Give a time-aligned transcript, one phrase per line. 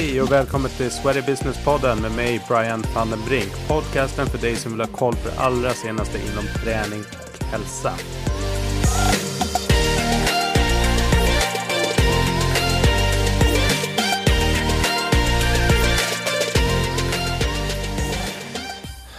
[0.00, 3.68] Hej och välkommen till Sweaty Business-podden med mig Brian van den Brink.
[3.68, 7.92] Podcasten för dig som vill ha koll på det allra senaste inom träning och hälsa.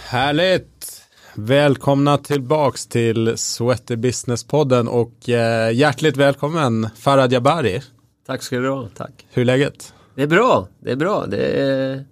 [0.08, 1.02] Härligt!
[1.34, 7.82] Välkomna tillbaks till Sweaty Business-podden och eh, hjärtligt välkommen Farad Jabari.
[8.26, 9.26] Tack ska du ha, tack.
[9.30, 9.94] Hur är läget?
[10.14, 12.04] Det är bra, det är bra, det är,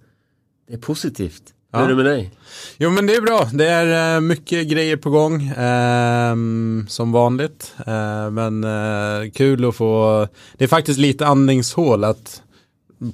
[0.67, 1.43] det är positivt.
[1.73, 1.85] Hur Ja.
[1.85, 2.31] är det med dig?
[2.77, 7.73] Jo men det är bra, det är eh, mycket grejer på gång ehm, som vanligt.
[7.87, 10.27] Eh, men eh, kul att få,
[10.57, 12.41] det är faktiskt lite andningshål att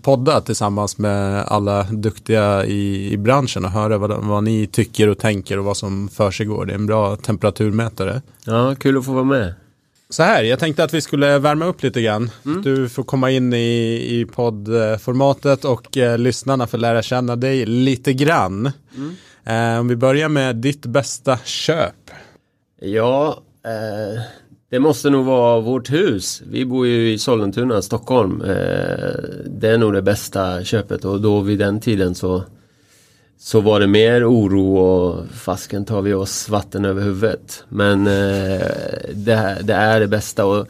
[0.01, 5.17] podda tillsammans med alla duktiga i, i branschen och höra vad, vad ni tycker och
[5.17, 6.65] tänker och vad som försiggår.
[6.65, 8.21] Det är en bra temperaturmätare.
[8.45, 9.53] Ja, kul att få vara med.
[10.09, 12.29] Så här, jag tänkte att vi skulle värma upp lite grann.
[12.63, 18.13] Du får komma in i, i poddformatet och eh, lyssnarna får lära känna dig lite
[18.13, 18.71] grann.
[19.45, 22.11] Eh, om vi börjar med ditt bästa köp.
[22.81, 24.21] Ja, eh,
[24.69, 26.41] det måste nog vara vårt hus.
[26.49, 28.41] Vi bor ju i Sollentuna, Stockholm.
[28.41, 29.13] Eh,
[29.45, 32.43] det är nog det bästa köpet och då vid den tiden så
[33.39, 37.63] så var det mer oro och fasken tar vi oss vatten över huvudet.
[37.69, 38.67] Men eh,
[39.13, 40.45] det, det är det bästa.
[40.45, 40.67] Och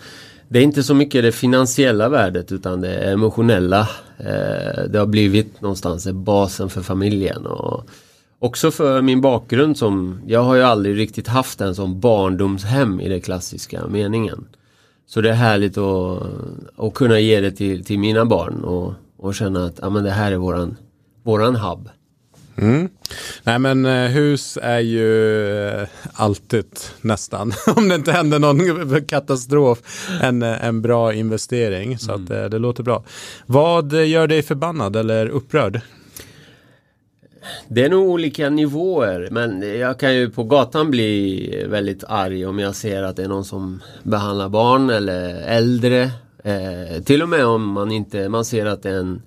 [0.48, 3.90] det är inte så mycket det finansiella värdet utan det emotionella.
[4.18, 7.46] Eh, det har blivit någonstans basen för familjen.
[7.46, 7.90] Och
[8.40, 13.10] också för min bakgrund som, jag har ju aldrig riktigt haft en som barndomshem i
[13.10, 14.46] den klassiska meningen.
[15.08, 16.24] Så det är härligt att,
[16.78, 20.12] att kunna ge det till, till mina barn och, och känna att ja, men det
[20.12, 20.76] här är våran,
[21.24, 21.90] våran hub.
[22.58, 22.90] Mm.
[23.44, 26.66] Nej men eh, hus är ju eh, alltid
[27.02, 31.98] nästan, om det inte händer någon katastrof, en, eh, en bra investering.
[31.98, 33.04] Så att eh, det låter bra.
[33.46, 35.82] Vad gör dig förbannad eller upprörd?
[37.68, 42.60] Det är nog olika nivåer men jag kan ju på gatan bli väldigt arg om
[42.60, 46.12] jag ser att det är någon som behandlar barn eller äldre.
[46.44, 49.22] Eh, till och med om man inte, man ser att det är en,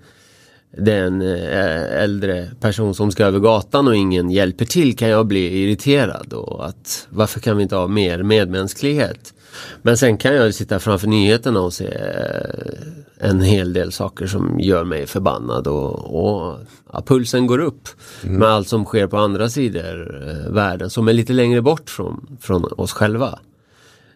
[0.77, 5.09] det är en eh, äldre person som ska över gatan och ingen hjälper till kan
[5.09, 9.35] jag bli irriterad och att varför kan vi inte ha mer medmänsklighet?
[9.83, 14.61] Men sen kan jag sitta framför nyheterna och se eh, en hel del saker som
[14.61, 16.59] gör mig förbannad och, och
[16.93, 17.89] ja, pulsen går upp
[18.23, 22.39] med allt som sker på andra sidor eh, världen som är lite längre bort från,
[22.41, 23.39] från oss själva.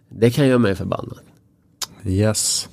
[0.09, 1.19] Det kan göra mig förbannad.
[2.05, 2.69] Yes.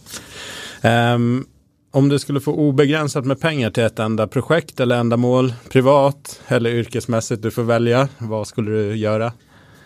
[0.82, 1.46] Ehm,
[1.92, 6.70] om du skulle få obegränsat med pengar till ett enda projekt eller ändamål, privat eller
[6.70, 9.34] yrkesmässigt, du får välja, vad skulle du göra?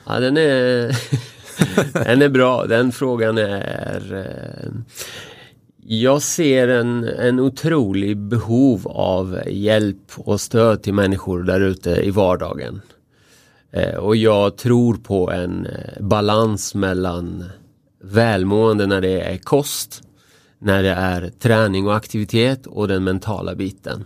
[0.06, 0.98] Ja, den är,
[2.06, 2.66] den är bra.
[2.66, 4.14] Den frågan är...
[4.14, 4.72] Eh,
[5.88, 12.12] jag ser en, en otrolig behov av hjälp och stöd till människor där ute i
[12.12, 12.82] vardagen.
[13.72, 17.44] Eh, och jag tror på en eh, balans mellan
[18.04, 20.02] välmående när det är kost,
[20.66, 24.04] när det är träning och aktivitet och den mentala biten.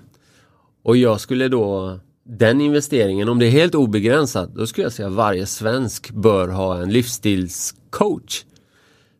[0.83, 5.07] Och jag skulle då, den investeringen, om det är helt obegränsat, då skulle jag säga
[5.07, 8.43] att varje svensk bör ha en livsstilscoach.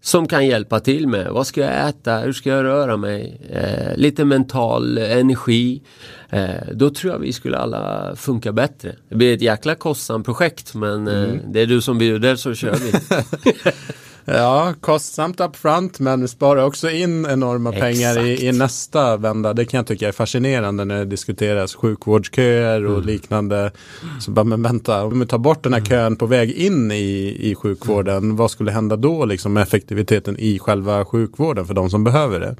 [0.01, 3.97] Som kan hjälpa till med, vad ska jag äta, hur ska jag röra mig, eh,
[3.97, 5.81] lite mental energi.
[6.29, 8.95] Eh, då tror jag vi skulle alla funka bättre.
[9.09, 12.75] Det blir ett jäkla kostsamt projekt men eh, det är du som bjuder så kör
[12.75, 12.91] vi.
[14.31, 18.57] Ja, kostsamt upfront men sparar också in enorma pengar i, i Exakt.
[18.57, 19.53] nästa vända.
[19.53, 23.71] Det kan jag tycka är fascinerande när det diskuteras sjukvårdsköer och liknande.
[24.19, 27.37] Så bara, men vänta, om vi tar bort den här kön på väg in i,
[27.39, 32.03] i sjukvården, vad skulle hända då liksom med effektiviteten i själva sjukvården för de som
[32.03, 32.55] behöver det?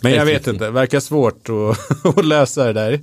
[0.00, 3.00] Men jag vet inte, det verkar svårt att, att lösa det där.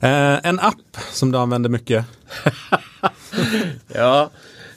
[0.00, 2.04] Eh, en app som du använder mycket.
[3.94, 4.30] Ja,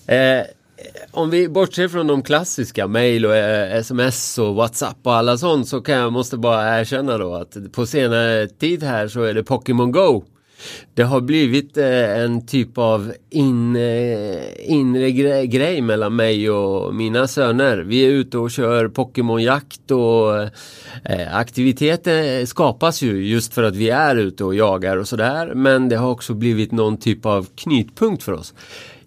[0.08, 0.42] eh,
[0.78, 5.38] Eh, om vi bortser från de klassiska mail och eh, sms och whatsapp och alla
[5.38, 9.34] sånt så kan jag måste bara erkänna då att på senare tid här så är
[9.34, 10.24] det Pokémon Go.
[10.94, 13.76] Det har blivit eh, en typ av in,
[14.60, 15.12] inre
[15.46, 17.78] grej, mellan mig och mina söner.
[17.78, 20.50] Vi är ute och kör Pokémonjakt och
[21.32, 25.54] aktiviteter skapas ju just för att vi är ute och jagar och sådär.
[25.56, 28.54] Men det har också blivit någon typ av knytpunkt för oss.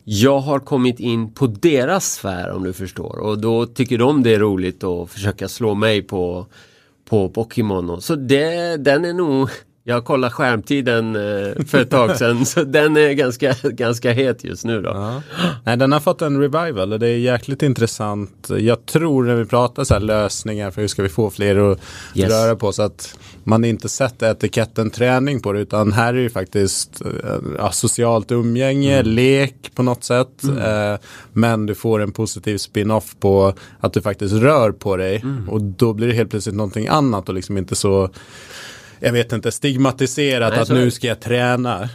[0.04, 4.34] Jag har kommit in på deras sfär om du förstår och då tycker de det
[4.34, 6.46] är roligt att försöka slå mig på,
[7.08, 8.00] på Pokémon.
[8.00, 9.50] Så det, den är nog
[9.84, 14.64] jag kollade skärmtiden eh, för ett tag sedan så den är ganska, ganska het just
[14.64, 14.90] nu då.
[14.90, 15.22] Ja.
[15.64, 18.50] Nej, den har fått en revival och det är jäkligt intressant.
[18.58, 21.78] Jag tror när vi pratar så här lösningar för hur ska vi få fler att
[22.14, 22.30] Yes.
[22.30, 26.20] röra på så att man inte sätter etiketten träning på det utan här är det
[26.22, 27.10] ju faktiskt eh,
[27.58, 29.12] ja, socialt umgänge, Mm.
[29.14, 30.44] lek på något sätt.
[30.44, 31.00] Eh,
[31.32, 35.48] men du får en positiv spin-off på att du faktiskt rör på dig Mm.
[35.48, 38.10] och då blir det helt plötsligt någonting annat och liksom inte så
[39.00, 41.88] jag vet inte, stigmatiserat Nej, att nu ska jag träna.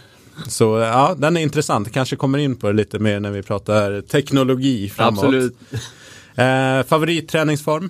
[0.47, 1.93] Så ja, den är intressant.
[1.93, 5.23] Kanske kommer in på det lite mer när vi pratar teknologi framåt.
[5.23, 5.57] Absolut.
[6.35, 7.89] Eh, favoritträningsform?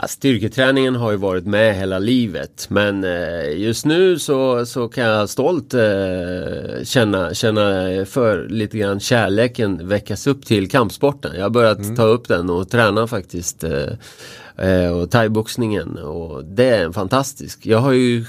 [0.00, 5.04] Ja, styrketräningen har ju varit med hela livet men eh, just nu så, så kan
[5.04, 7.60] jag stolt eh, känna, känna
[8.06, 11.32] för lite grann kärleken väckas upp till kampsporten.
[11.36, 16.84] Jag har börjat ta upp den och träna faktiskt eh, och thaiboxningen och det är
[16.84, 17.66] en fantastisk.
[17.66, 18.24] Jag har ju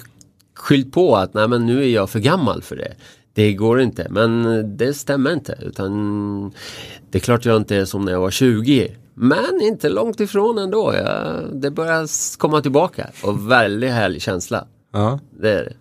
[0.59, 2.93] skyllt på att nej men nu är jag för gammal för det.
[3.33, 4.43] Det går inte men
[4.77, 6.51] det stämmer inte utan
[7.09, 10.57] det är klart jag inte är som när jag var 20 men inte långt ifrån
[10.57, 10.93] ändå.
[10.93, 14.67] Jag, det börjar komma tillbaka och väldigt härlig känsla.
[14.93, 15.19] Ja.
[15.39, 15.73] Det är det.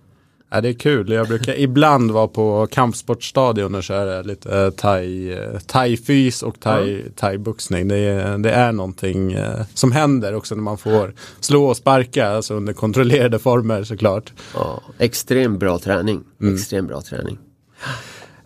[0.50, 1.12] Ja, det är kul.
[1.12, 7.02] Jag brukar ibland vara på kampsportstadion och köra lite eh, thai, eh, thai-fys och thai,
[7.16, 7.88] thai-boxning.
[7.88, 12.28] Det, är, det är någonting eh, som händer också när man får slå och sparka,
[12.28, 14.32] alltså under kontrollerade former såklart.
[14.54, 16.24] Ja, extremt bra träning.
[16.54, 17.38] Extremt bra träning.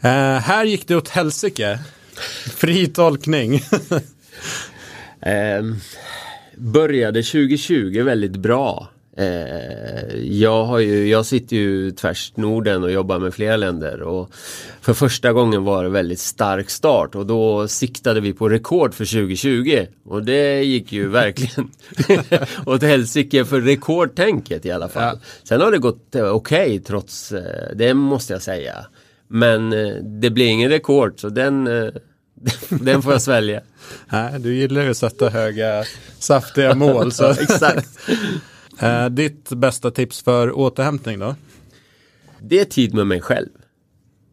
[0.00, 1.78] Eh, här gick det åt helsike.
[2.56, 3.60] Fri tolkning.
[5.24, 5.76] Ehm,
[6.56, 8.88] började 2020 väldigt bra.
[9.16, 14.30] Eh, jag, har ju, jag sitter ju tvärs Norden och jobbar med flera länder och
[14.80, 19.04] för första gången var det väldigt stark start och då siktade vi på rekord för
[19.04, 21.70] 2020 och det gick ju verkligen
[22.66, 25.18] åt helsike för rekordtänket i alla fall.
[25.42, 28.86] Sen har det gått eh, okej trots eh, det måste jag säga.
[29.28, 31.64] Men eh, det blir ingen rekord så den,
[32.68, 33.60] den får jag svälja.
[34.08, 35.84] Nej, du gillar ju att sätta höga,
[36.18, 37.12] saftiga mål.
[37.12, 37.30] Så.
[37.30, 37.88] Exakt.
[38.82, 41.34] Eh, ditt bästa tips för återhämtning då?
[42.40, 43.48] Det är tid med mig själv.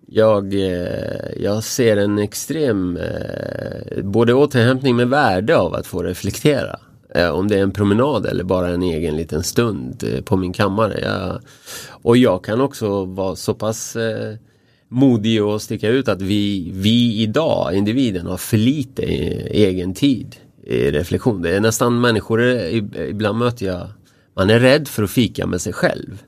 [0.07, 6.79] Jag, eh, jag ser en extrem eh, både återhämtning med värde av att få reflektera.
[7.15, 10.53] Eh, om det är en promenad eller bara en egen liten stund eh, på min
[10.53, 10.99] kammare.
[11.01, 11.41] Jag,
[11.89, 14.35] och jag kan också vara så pass eh,
[14.87, 20.35] modig och sticka ut att vi, vi idag, individen, har för lite eh, egen tid
[20.63, 21.41] i reflektion.
[21.41, 22.75] Det är nästan människor, eh,
[23.09, 23.87] ibland möter jag,
[24.35, 26.23] man är rädd för att fika med sig själv.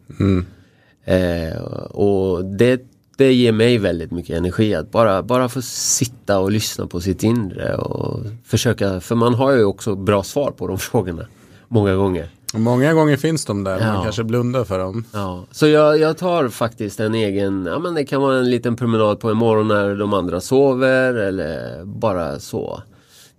[1.06, 1.62] Eh,
[1.92, 2.81] och det,
[3.18, 7.24] det ger mig väldigt mycket energi att bara, bara få sitta och lyssna på sitt
[7.24, 11.25] inre och försöka, för man har ju också bra svar på de frågorna
[11.68, 12.30] många gånger.
[12.53, 14.04] Många gånger finns de där, man Ja.
[14.04, 15.04] kanske blundar för dem.
[15.13, 18.75] Ja, så jag, jag tar faktiskt en egen, ja men det kan vara en liten
[18.75, 22.81] promenad på en morgon när de andra sover eller bara så.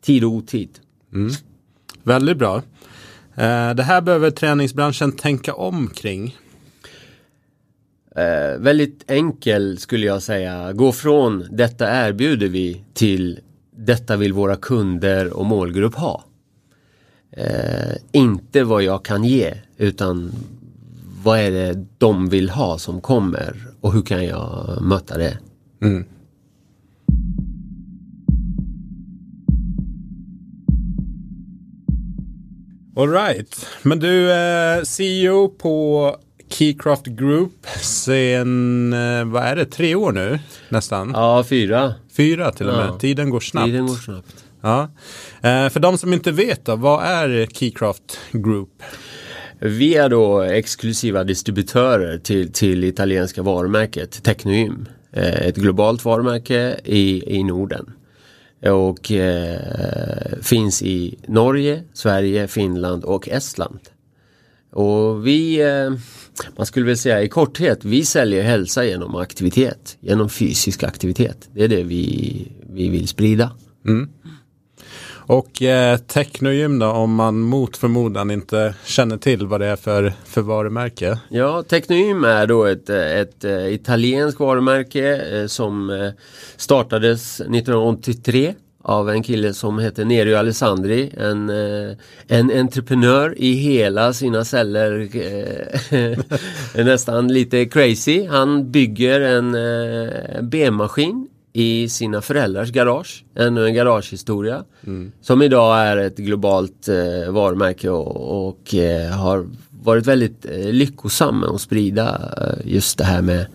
[0.03, 0.69] Tid och otid.
[2.03, 2.63] Väldigt bra.
[3.35, 6.37] Eh, det här behöver träningsbranschen tänka om kring.
[8.17, 10.73] Eh, väldigt enkel skulle jag säga.
[10.73, 13.41] Gå från detta erbjuder vi till
[13.77, 16.25] detta vill våra kunder och målgrupp ha.
[17.31, 20.33] Eh, inte vad jag kan ge utan
[21.25, 25.39] vad är det de vill ha som kommer och hur kan jag möta det?
[32.97, 36.17] Alright, men du är CEO på
[36.49, 41.11] Keycraft Group sen, eh, vad är det, tre år nu nästan?
[41.15, 41.95] Ja, fyra.
[42.17, 42.99] Fyra till och med, Ja.
[42.99, 43.67] tiden går snabbt.
[43.67, 44.45] Tiden går snabbt.
[44.61, 44.83] Ja.
[45.43, 48.83] Eh, för de som inte vet då, vad är Keycraft Group?
[49.59, 54.89] Vi är då exklusiva distributörer till, till italienska varumärket Technoym.
[55.13, 57.93] Eh, Ett globalt varumärke i, i Norden.
[58.71, 63.81] Och eh, finns i Norge, Sverige, Finland och Estland.
[64.73, 65.93] Och vi, eh,
[66.57, 71.49] man skulle väl säga i korthet, vi säljer hälsa genom aktivitet, genom fysisk aktivitet.
[71.55, 73.51] Det är det vi, vi vill sprida.
[73.87, 74.09] Mm.
[75.33, 80.13] Och eh, Technogym då, om man mot förmodan inte känner till vad det är för,
[80.25, 81.19] för varumärke.
[81.29, 86.11] Ja, Technogym är då ett, ett, ett italienskt varumärke eh, som eh,
[86.57, 91.97] startades 1983 av en kille som heter Nerio Alessandri, en, eh,
[92.27, 95.09] en entreprenör i hela sina celler.
[96.85, 98.27] nästan lite crazy.
[98.27, 103.25] Han bygger en eh, benmaskin i sina föräldrars garage.
[103.37, 104.65] Ännu en garagehistoria.
[105.21, 111.41] Som idag är ett globalt eh, varumärke och, och eh, har varit väldigt eh, lyckosam
[111.41, 113.47] med att sprida eh, just det här med,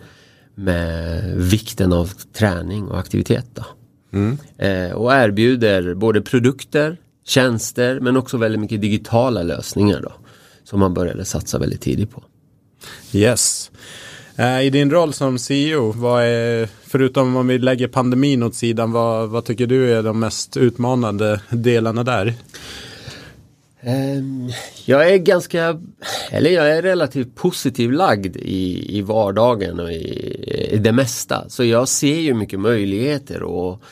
[0.54, 3.46] med vikten av träning och aktivitet.
[3.54, 3.64] Då.
[4.12, 4.38] Mm.
[4.58, 10.12] Eh, och erbjuder både produkter, tjänster men också väldigt mycket digitala lösningar då.
[10.64, 12.22] Som man började satsa väldigt tidigt på.
[13.12, 13.70] Yes.
[14.38, 18.92] Eh, I din roll som CEO, vad är, förutom om vi lägger pandemin åt sidan,
[18.92, 22.34] vad, vad tycker du är de mest utmanande delarna där?
[23.80, 24.48] Ehm,
[24.84, 25.80] jag är ganska,
[26.30, 31.48] eller jag är relativt positiv lagd i, i vardagen och i, i det mesta.
[31.48, 33.82] Så jag ser ju mycket möjligheter och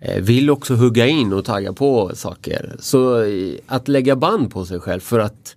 [0.00, 2.76] eh, vill också hugga in och tagga på saker.
[2.78, 5.56] Så eh, att lägga band på sig själv för att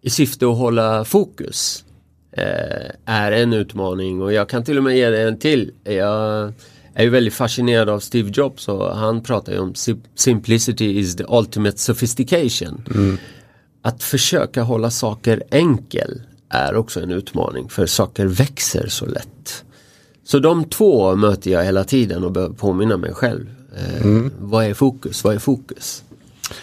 [0.00, 1.85] i syfte att hålla fokus
[3.04, 5.70] är en utmaning och jag kan till och med ge det en till.
[5.84, 6.52] Jag
[6.94, 11.16] är ju väldigt fascinerad av Steve Jobs och han pratar ju om sim- simplicity is
[11.16, 12.82] the ultimate sophistication.
[13.82, 19.64] Att försöka hålla saker enkel är också en utmaning för saker växer så lätt.
[20.24, 23.46] Så de två möter jag hela tiden och behöver påminna mig själv.
[23.76, 24.06] Eh,
[24.40, 25.24] Vad är fokus?
[25.24, 26.02] Vad är fokus?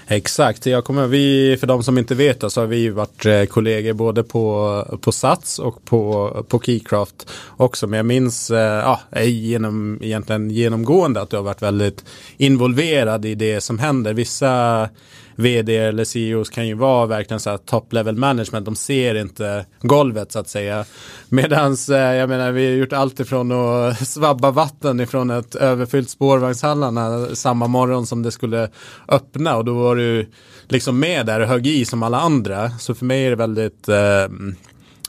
[0.08, 3.94] Exakt, jag kommer, vi, för de som inte vet så har vi varit eh, kollegor
[3.94, 7.88] både på, på Sats och på, på Keycraft också.
[7.88, 12.06] Men jag minns eh, ja, genom, egentligen genomgående att du har varit väldigt
[12.38, 14.14] involverad i det som händer.
[14.14, 14.90] Vissa
[15.36, 18.66] vd eller CEOs kan ju vara verkligen så här top level management.
[18.66, 20.86] De ser inte golvet så att säga.
[21.30, 26.10] Medans eh, jag menar vi har gjort allt ifrån att svabba vatten ifrån ett överfyllt
[26.10, 28.70] spårvagnshallarna samma morgon som det skulle
[29.08, 30.30] öppna och då var du
[30.68, 32.70] liksom med där och högg i som alla andra.
[32.70, 34.28] Så för mig är det väldigt eh,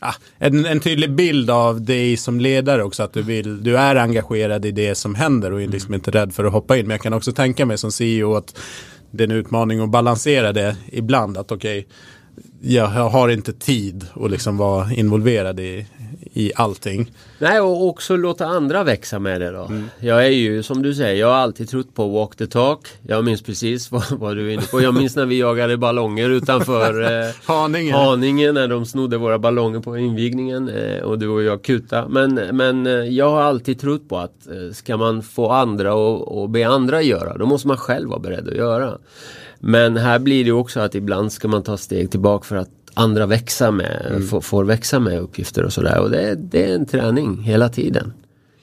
[0.01, 3.97] ah, en, en tydlig bild av dig som ledare också att du vill, du är
[3.97, 6.87] engagerad i det som händer och är liksom inte rädd för att hoppa in.
[6.87, 8.59] Men jag kan också tänka mig som CEO att
[9.15, 11.37] det är en utmaning att balansera det ibland.
[11.39, 11.87] Att okej,
[12.67, 15.87] jag har inte tid att liksom vara involverad i,
[16.33, 17.13] i allting.
[17.39, 19.71] Nej, och också låta andra växa med det då.
[20.01, 22.89] Jag är ju som du säger, jag har alltid trott på walk the talk.
[23.03, 24.81] Jag minns precis vad, vad du är inne på.
[24.81, 27.93] Jag minns när vi jagade ballonger utanför eh, Haninge.
[27.93, 32.09] Haninge när de snodde våra ballonger på invigningen eh, och du och jag kuta.
[32.09, 36.43] Men, men eh, jag har alltid trott på att eh, ska man få andra och,
[36.43, 38.99] och be andra göra, då måste man själv vara beredd att göra.
[39.67, 43.27] Men här blir det också att ibland ska man ta steg tillbaka för att andra
[43.27, 45.99] växa med, får, får växa med uppgifter och sådär.
[45.99, 48.13] Och det, det är en träning hela tiden.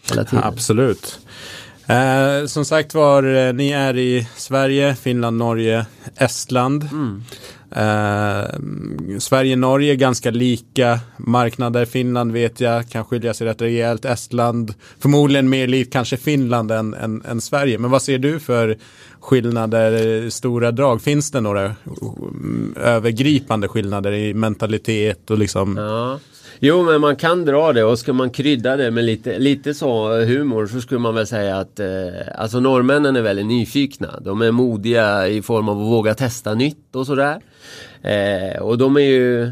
[0.09, 0.43] Hela tiden.
[0.43, 1.19] Absolut.
[1.87, 6.89] Eh, som sagt var, eh, ni är i Sverige, Finland, Norge, Estland.
[7.75, 8.45] Eh,
[9.19, 11.85] Sverige-Norge ganska lika marknader.
[11.85, 14.05] Finland vet jag kan skilja sig rätt rejält.
[14.05, 17.77] Estland förmodligen mer likt kanske Finland än, än, än Sverige.
[17.77, 18.77] Men vad ser du för
[19.19, 21.01] skillnader, stora drag?
[21.01, 25.77] Finns det några mm, övergripande skillnader i mentalitet och liksom?
[25.77, 26.19] Ja.
[26.63, 30.19] Jo men man kan dra det och ska man krydda det med lite, lite så
[30.25, 31.87] humor så skulle man väl säga att eh,
[32.35, 34.19] alltså norrmännen är väldigt nyfikna.
[34.19, 37.41] De är modiga i form av att våga testa nytt och sådär.
[38.01, 39.51] Eh, och de är ju,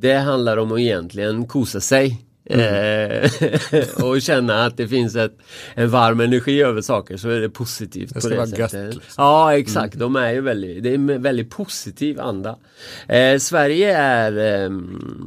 [0.00, 2.25] det handlar om att egentligen kosa sig.
[2.46, 3.30] Eh,
[4.04, 5.38] och känna att det finns ett,
[5.74, 8.08] en varm energi över saker så är det positivt.
[8.08, 8.72] Det på ska det vara sättet.
[8.72, 9.24] gött, liksom.
[9.24, 12.56] Ja exakt, de är ju väldigt, det är en väldigt positiv anda.
[13.08, 14.70] Eh, Sverige är, eh,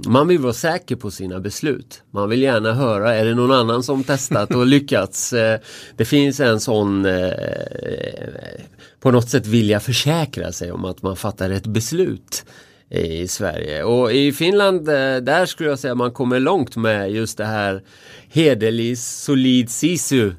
[0.08, 2.04] man vill vara säker på sina beslut.
[2.12, 5.34] Man vill gärna höra, är det någon annan som testat och lyckats?
[5.34, 5.60] Eh,
[5.98, 7.32] det finns en sån eh,
[9.00, 12.46] på något sätt vilja försäkra sig om att man fattar ett beslut
[12.89, 13.84] i Sverige.
[13.84, 17.81] Och i Finland, eh, där skulle jag säga man kommer långt med just det här
[18.29, 20.31] hederlig, solid sisu.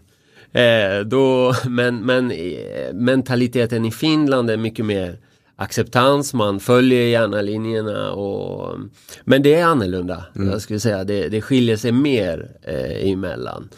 [0.53, 5.19] Eh, då, men men eh, mentaliteten i Finland är mycket mer
[5.57, 8.79] acceptans, man följer gärna linjerna och
[9.25, 10.25] Men det är annorlunda.
[10.35, 13.69] Jag skulle säga det, det skiljer sig mer eh, emellan.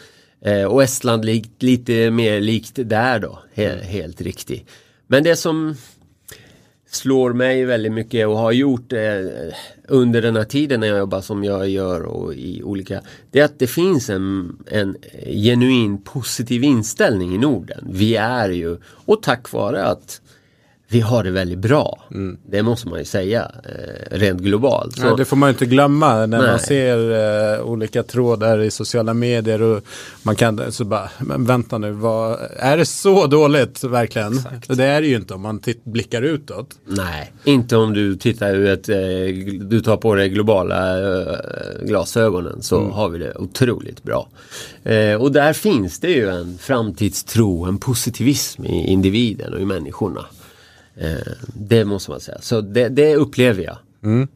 [0.45, 4.69] Eh, och Estland li lite mer likt där då, he helt riktigt.
[5.07, 5.75] Men det som
[6.95, 8.99] slår mig väldigt mycket och har gjort eh,
[9.87, 13.45] under den här tiden när jag jobbar som jag gör och i olika Det är
[13.45, 14.95] att det finns en, en
[15.25, 17.87] genuin positiv inställning i Norden.
[17.91, 20.21] Vi är ju, och tack vare att
[20.93, 21.99] vi har det väldigt bra.
[22.45, 24.97] Det måste man ju säga eh, rent globalt.
[24.97, 26.47] Så, Ja, det får man ju inte glömma när Nej.
[26.47, 27.11] man ser
[27.57, 29.83] eh, olika trådar i sociala medier och
[30.23, 34.39] man kan så bara, men vänta nu, vad, är det så dåligt verkligen?
[34.67, 36.69] Det är det ju inte om man blickar utåt.
[36.85, 38.97] Nej, inte om du tittar ur ett, eh,
[39.61, 41.37] du tar på dig globala eh,
[41.81, 44.27] glasögonen så har vi det otroligt bra.
[44.83, 50.25] Eh, och där finns det ju en framtidstro, en positivism i individen och i människorna.
[50.95, 53.77] Eh, det måste man säga, så det, det upplever jag.
[54.03, 54.27] Mm.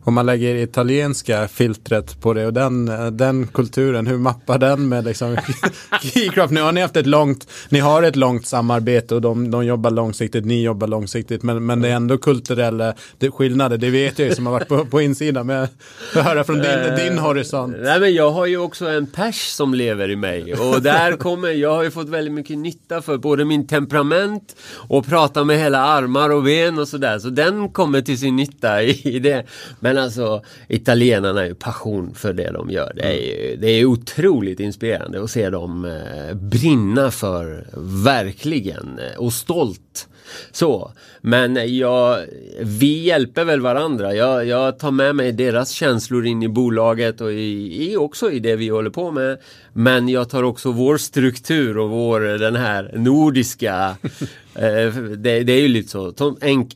[0.00, 5.04] Om man lägger italienska filtret på det och den, den kulturen, hur mappar den med
[5.04, 5.36] liksom
[6.02, 6.52] Keycraft?
[6.52, 9.90] Nu har ni haft ett långt, ni har ett långt samarbete och de, de jobbar
[9.90, 14.28] långsiktigt, ni jobbar långsiktigt, men, men det är ändå kulturella det, skillnader, det vet jag
[14.28, 15.68] ju som har varit på, på insidan, men
[16.14, 17.76] jag höra från din, uh, din horisont.
[17.80, 21.48] Nej men jag har ju också en pers som lever i mig och där kommer,
[21.48, 25.78] jag har ju fått väldigt mycket nytta för både min temperament och prata med hela
[25.78, 29.45] armar och ben och sådär, så den kommer till sin nytta i, i det.
[29.80, 32.92] Men alltså italienarna är ju passion för det de gör.
[32.94, 37.66] Det är, ju, det är otroligt inspirerande att se dem eh, brinna för,
[38.04, 40.08] verkligen, eh, och stolt.
[40.52, 42.18] Så, men jag,
[42.60, 44.14] vi hjälper väl varandra.
[44.14, 48.38] Jag, jag tar med mig deras känslor in i bolaget och i, i, också i
[48.38, 49.38] det vi håller på med.
[49.78, 53.96] Men jag tar också vår struktur och vår den här nordiska
[54.54, 56.14] eh, det, det, är ju lite så.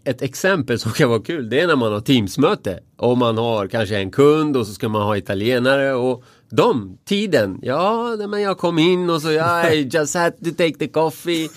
[0.05, 3.67] ett exempel som kan vara kul det är när man har teamsmöte och man har
[3.67, 8.59] kanske en kund och så ska man ha italienare och de, tiden, ja men jag
[8.59, 11.49] kom in och så jag just had to take the coffee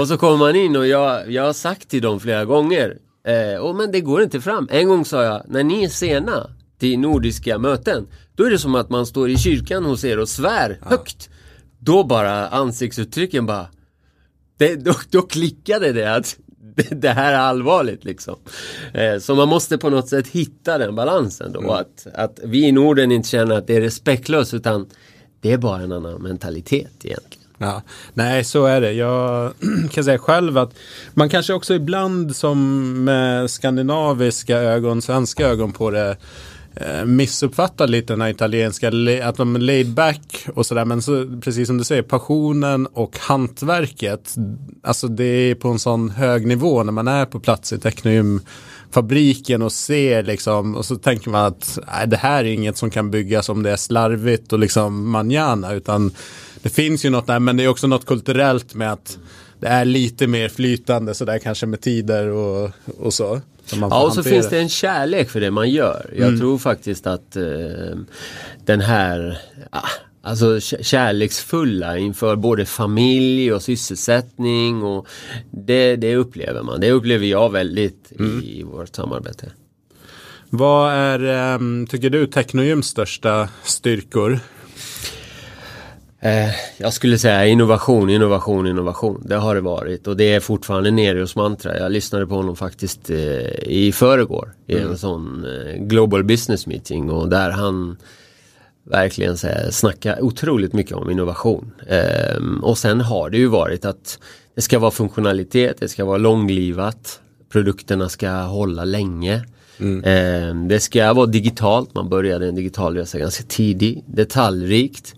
[0.00, 3.60] och så kommer man in och jag, jag har sagt till dem flera gånger eh,
[3.60, 4.68] och men det går inte fram.
[4.70, 8.74] En gång sa jag, när ni är sena till nordiska möten då är det som
[8.74, 10.88] att man står i kyrkan hos er och svär ja.
[10.88, 11.30] högt.
[11.78, 13.66] Då bara ansiktsuttrycken bara
[14.56, 16.36] det, då, då klickade det att
[16.90, 18.36] det här är allvarligt liksom.
[18.94, 21.60] Eh, så man måste på något sätt hitta den balansen då.
[21.60, 21.70] Mm.
[21.70, 24.86] Att, att vi i Norden inte känner att det är respektlöst utan
[25.40, 27.48] det är bara en annan mentalitet egentligen.
[27.58, 27.82] Ja,
[28.14, 28.92] nej så är det.
[28.92, 29.52] Jag
[29.90, 30.74] kan säga själv att
[31.14, 36.16] man kanske också ibland som med skandinaviska ögon, svenska ögon på det
[36.80, 38.88] Eh, missuppfattar lite den här italienska,
[39.22, 40.84] att de är laid back och sådär.
[40.84, 44.34] Men så, precis som du säger, passionen och hantverket.
[44.82, 49.62] Alltså det är på en sån hög nivå när man är på plats i Technium-fabriken
[49.62, 50.74] och ser liksom.
[50.76, 53.70] Och så tänker man att nej, det här är inget som kan byggas om det
[53.70, 55.72] är slarvigt och liksom manjana.
[55.72, 56.10] Utan
[56.62, 59.18] det finns ju något där, men det är också något kulturellt med att
[59.60, 63.40] det är lite mer flytande sådär kanske med tider och, och så.
[63.80, 66.10] Ja, och så finns det en kärlek för det man gör.
[66.18, 66.40] Jag mm.
[66.40, 67.42] tror faktiskt att eh,
[68.64, 69.38] den här
[69.70, 69.88] ah,
[70.22, 75.06] Alltså kärleksfulla inför både familj och sysselsättning och
[75.50, 76.80] det, det upplever man.
[76.80, 78.42] Det upplever jag väldigt mm.
[78.44, 79.52] i vårt samarbete.
[80.50, 84.40] Vad är, um, tycker du, Technogyms största styrkor?
[86.20, 89.22] Eh, jag skulle säga innovation, innovation, innovation.
[89.26, 91.78] Det har det varit och det är fortfarande Nerios mantra.
[91.78, 93.18] Jag lyssnade på honom faktiskt eh,
[93.62, 94.90] i förrgår i mm.
[94.90, 97.96] en sån eh, Global Business Meeting och där han
[98.84, 99.36] verkligen
[99.70, 101.72] snackar otroligt mycket om innovation.
[101.88, 104.18] Ehm, och sen har det ju varit att
[104.54, 107.20] det ska vara funktionalitet, det ska vara långlivat,
[107.52, 109.44] produkterna ska hålla länge.
[109.78, 110.04] Mm.
[110.04, 115.14] Ehm, det ska vara digitalt, man började en digital resa ganska tidigt, detaljrikt.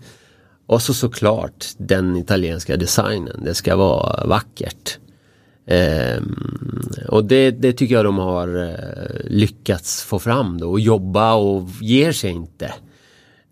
[0.71, 4.97] Och så såklart den italienska designen, det ska vara vackert.
[5.65, 8.75] Um, och det, det, tycker jag de har uh,
[9.23, 12.65] lyckats få fram då och jobba och ger sig inte.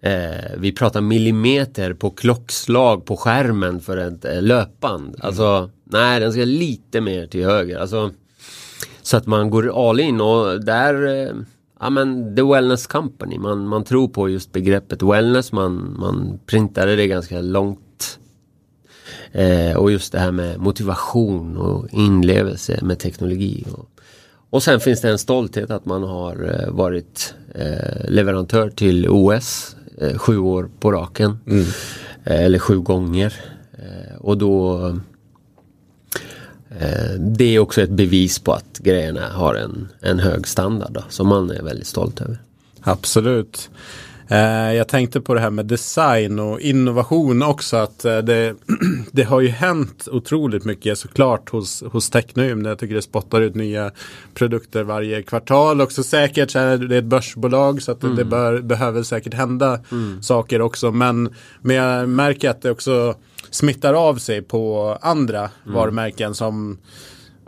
[0.05, 5.07] Uh, vi pratar millimeter på klockslag på skärmen för ett uh, löpband.
[5.07, 5.19] Mm.
[5.21, 7.79] Alltså, nej den ska lite mer till höger.
[7.79, 8.11] Alltså,
[9.01, 11.33] så att man går all in och där
[11.79, 13.37] ja, men The Wellness Company.
[13.37, 15.51] Man, man tror på just begreppet wellness.
[15.51, 18.19] Man, man printade det ganska långt.
[19.31, 23.65] Eh, och just det här med motivation och inlevelse med teknologi.
[23.71, 23.89] Och,
[24.49, 29.75] och sen finns det en stolthet att man har eh, varit eh, leverantör till OS
[29.97, 31.37] eh, sju år på raken.
[31.47, 31.65] Mm.
[32.23, 33.33] Eh, eller sju gånger.
[33.71, 34.79] Eh, och då
[37.19, 41.27] det är också ett bevis på att grejerna har en, en hög standard då, som
[41.27, 42.37] man är väldigt stolt över.
[42.81, 43.69] Absolut.
[44.31, 47.77] Eh, jag tänkte på det här med design och innovation också.
[47.77, 48.55] att eh, det,
[49.11, 52.65] det har ju hänt otroligt mycket såklart hos, hos Technium.
[52.65, 53.91] Jag tycker det spottar ut nya
[54.33, 55.81] produkter varje kvartal.
[55.81, 58.15] Också säkert så är det ett börsbolag så att mm.
[58.15, 60.23] det bör, behöver säkert hända mm.
[60.23, 60.91] saker också.
[60.91, 61.29] Men,
[61.61, 63.15] men jag märker att det också
[63.49, 65.75] smittar av sig på andra mm.
[65.75, 66.77] varumärken som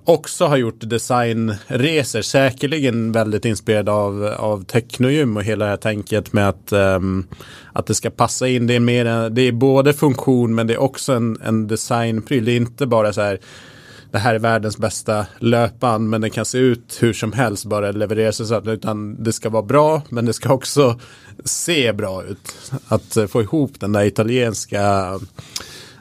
[0.04, 2.22] också har gjort designresor.
[2.22, 7.28] Säkerligen väldigt inspirerad av, av Technogym och hela det här tänket med att, um,
[7.74, 8.68] att det ska passa in.
[8.68, 12.46] Det är, mer, det är både funktion men det är också en, en designpryl.
[12.46, 13.40] Det är inte bara så här
[14.12, 17.92] det här är världens bästa löpband men det kan se ut hur som helst bara
[17.92, 21.00] levereras så utan det ska vara bra men det ska också
[21.46, 22.72] se bra ut.
[22.88, 25.20] Att få ihop den där italienska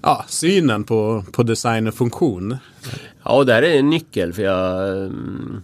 [0.02, 2.56] ja, synen på, på design och funktion.
[3.24, 5.62] Ja, och där är en nyckel för jag, mm,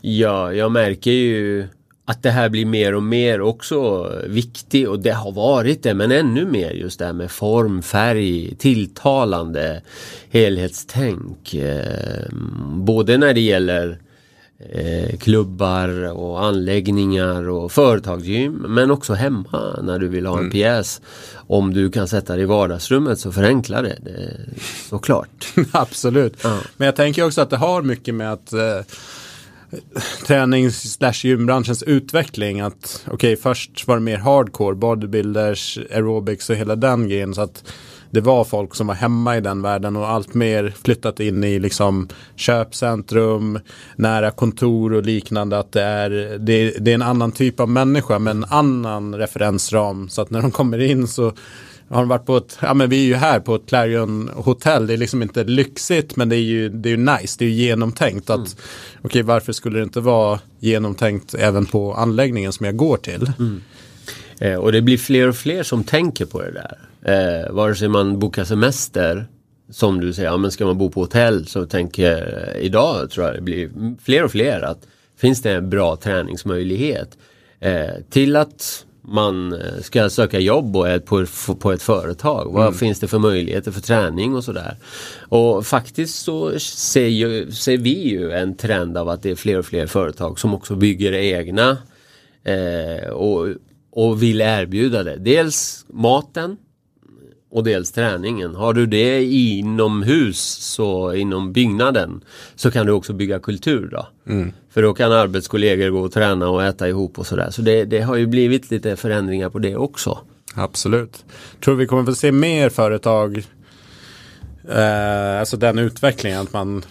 [0.00, 1.68] ja, jag märker ju
[2.04, 6.12] att det här blir mer och mer också viktigt och det har varit det men
[6.12, 9.82] ännu mer just det här med form, färg, tilltalande
[10.30, 11.54] helhetstänk.
[11.54, 12.28] Eh,
[12.74, 13.98] både när det gäller
[14.58, 20.50] eh, klubbar och anläggningar och företagsgym men också hemma när du vill ha en mm.
[20.50, 21.00] pjäs.
[21.48, 24.36] Om du kan sätta det i vardagsrummet så förenklar det, det
[24.88, 25.54] såklart.
[25.72, 26.34] Absolut.
[26.42, 26.58] Ja.
[26.76, 28.80] Men jag tänker också att det har mycket med att eh,
[30.26, 32.60] tränings slash gymbranschens utveckling.
[32.60, 37.34] Att okej, okay, först var det mer hardcore, bodybuilders, aerobics och hela den grejen.
[37.34, 37.72] Så att
[38.10, 41.58] det var folk som var hemma i den världen och allt mer flyttat in i
[41.58, 43.58] liksom köpcentrum,
[43.96, 45.58] nära kontor och liknande.
[45.58, 50.08] Att det är, det, det är en annan typ av människa med en annan referensram.
[50.08, 51.32] Så att när de kommer in så
[51.88, 54.86] har de varit på ett, ja men vi är ju här på ett Clarion hotell.
[54.86, 57.48] Det är liksom inte lyxigt men det är ju, det är ju nice, det är
[57.48, 58.30] ju genomtänkt.
[58.30, 58.48] Att, mm.
[58.98, 63.32] Okej, okay, varför skulle det inte vara genomtänkt även på anläggningen som jag går till?
[63.38, 63.62] Mm.
[64.38, 66.78] Eh, och det blir fler och fler som tänker på det där.
[67.06, 69.26] Eh, vare sig man bokar semester
[69.70, 73.26] som du säger, ja, men ska man bo på hotell så tänker jag idag tror
[73.26, 73.70] jag det blir
[74.02, 77.18] fler och fler att finns det en bra träningsmöjlighet
[77.60, 82.52] eh, till att man eh, ska söka jobb och är på, på ett företag.
[82.52, 82.74] Vad mm.
[82.74, 84.76] finns det för möjligheter för träning och sådär.
[85.28, 89.58] Och faktiskt så ser, ju, ser vi ju en trend av att det är fler
[89.58, 91.78] och fler företag som också bygger egna
[92.44, 93.48] eh, och,
[93.90, 95.16] och vill erbjuda det.
[95.16, 96.56] Dels maten
[97.50, 98.54] och dels träningen.
[98.54, 102.20] Har du det inomhus, så inom byggnaden,
[102.54, 104.32] så kan du också bygga kultur då.
[104.32, 104.52] Mm.
[104.70, 107.50] För då kan arbetskollegor gå och träna och äta ihop och sådär.
[107.50, 110.18] Så det, det har ju blivit lite förändringar på det också.
[110.54, 111.24] Absolut.
[111.64, 113.46] Tror vi kommer få se mer företag,
[114.68, 116.84] eh, alltså den utvecklingen att man,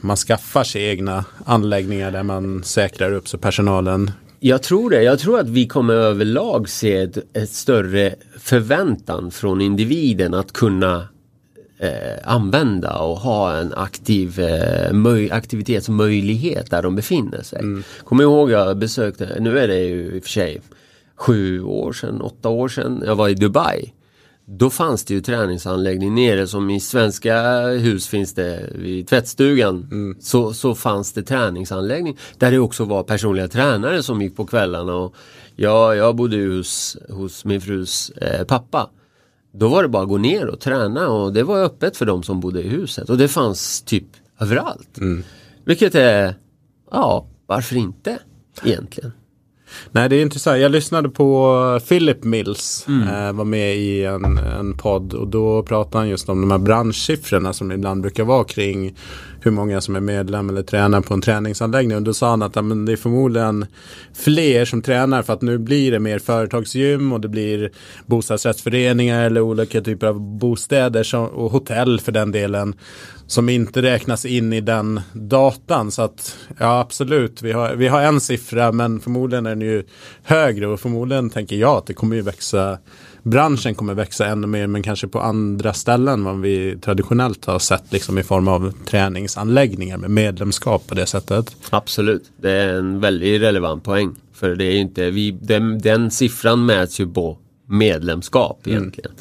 [0.00, 5.02] man skaffar sig egna anläggningar där man säkrar upp så personalen jag tror det.
[5.02, 11.08] Jag tror att vi kommer överlag se ett, ett större förväntan från individen att kunna
[11.78, 14.92] eh, använda och ha en aktiv eh,
[15.30, 17.58] aktivitetsmöjlighet där de befinner sig.
[17.60, 17.82] Mm.
[18.04, 20.60] Kommer ihåg jag besökte, nu är det ju i och för sig
[21.16, 23.92] sju år sedan, åtta år sedan, jag var i Dubai.
[24.50, 29.88] Då fanns det ju träningsanläggning nere som i svenska hus finns det vid tvättstugan.
[29.90, 30.16] Mm.
[30.20, 34.94] Så, så fanns det träningsanläggning där det också var personliga tränare som gick på kvällarna.
[34.94, 35.14] Och
[35.56, 38.90] jag, jag bodde hos, hos min frus eh, pappa.
[39.52, 42.22] Då var det bara att gå ner och träna och det var öppet för de
[42.22, 43.10] som bodde i huset.
[43.10, 44.06] Och det fanns typ
[44.40, 44.98] överallt.
[44.98, 45.24] Mm.
[45.64, 46.34] Vilket är,
[46.90, 48.18] ja, varför inte
[48.64, 49.12] egentligen?
[49.92, 50.60] Nej, det är intressant.
[50.60, 53.08] Jag lyssnade på Philip Mills, mm.
[53.08, 56.58] eh, var med i en, en podd och då pratade han just om de här
[56.58, 58.96] branschsiffrorna som ibland brukar vara kring
[59.40, 61.96] hur många som är medlem eller tränar på en träningsanläggning.
[61.96, 63.66] Och då sa han att ja, men det är förmodligen
[64.14, 67.70] fler som tränar för att nu blir det mer företagsgym och det blir
[68.06, 72.74] bostadsrättsföreningar eller olika typer av bostäder som, och hotell för den delen
[73.26, 75.90] som inte räknas in i den datan.
[75.90, 79.84] Så att ja absolut, vi har, vi har en siffra men förmodligen är den ju
[80.22, 82.78] högre och förmodligen tänker jag att det kommer ju växa
[83.22, 87.92] branschen kommer växa ännu mer men kanske på andra ställen vad vi traditionellt har sett
[87.92, 91.56] liksom i form av träningsanläggningar med medlemskap på det sättet.
[91.70, 94.16] Absolut, det är en väldigt relevant poäng.
[94.32, 99.12] För det är inte, vi, den, den siffran mäts ju på medlemskap egentligen.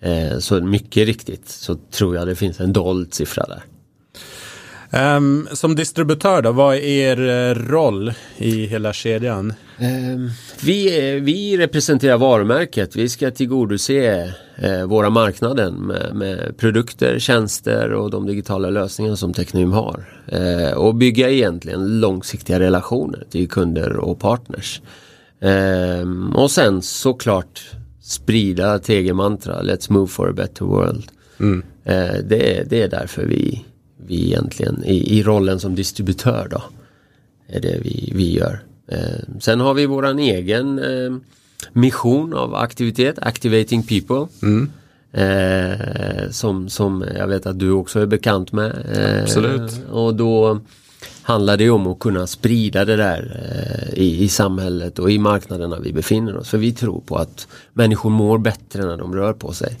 [0.00, 0.32] Mm.
[0.32, 3.62] Eh, så mycket riktigt så tror jag det finns en dold siffra där.
[4.94, 9.52] Um, som distributör då, vad är er eh, roll i hela kedjan?
[9.80, 10.30] Um,
[10.62, 12.96] vi, vi representerar varumärket.
[12.96, 14.24] Vi ska tillgodose
[14.64, 20.04] uh, våra marknader med, med, produkter, tjänster och de digitala lösningar som Technim har.
[20.32, 24.82] Uh, och bygga egentligen långsiktiga relationer till kunder och partners.
[25.40, 27.70] Um, och sen såklart
[28.02, 31.04] sprida TG-mantra, Let's move for a better world.
[31.40, 31.62] Mm.
[31.86, 33.64] Uh, det, det är därför vi
[34.06, 36.62] vi egentligen i, i rollen som distributör då.
[37.46, 38.62] Är det vi, vi gör.
[38.88, 41.16] Eh, sen har vi våran egen eh,
[41.72, 44.26] mission av aktivitet, Activating People.
[44.42, 44.70] Mm.
[45.12, 48.86] Eh, som, som jag vet att du också är bekant med.
[48.92, 49.80] Eh, Absolut.
[49.90, 50.60] Och då
[51.22, 55.78] handlar det om att kunna sprida det där eh, i, i samhället och i marknaderna
[55.78, 56.48] vi befinner oss.
[56.48, 59.78] För vi tror på att människor mår bättre när de rör på sig.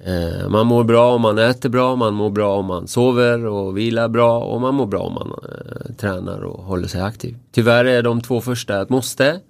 [0.00, 3.78] Eh, man mår bra om man äter bra, man mår bra om man sover och
[3.78, 7.36] vilar bra och man mår bra om man eh, tränar och håller sig aktiv.
[7.52, 9.40] Tyvärr är de två första ett måste.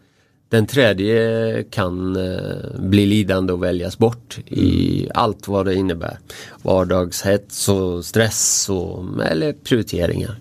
[0.49, 5.13] Den tredje kan eh, bli lidande och väljas bort i mm.
[5.15, 6.19] allt vad det innebär.
[6.63, 10.37] Vardagshets och stress och, eller prioriteringar.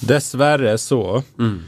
[0.00, 1.22] Dessvärre så.
[1.38, 1.62] Mm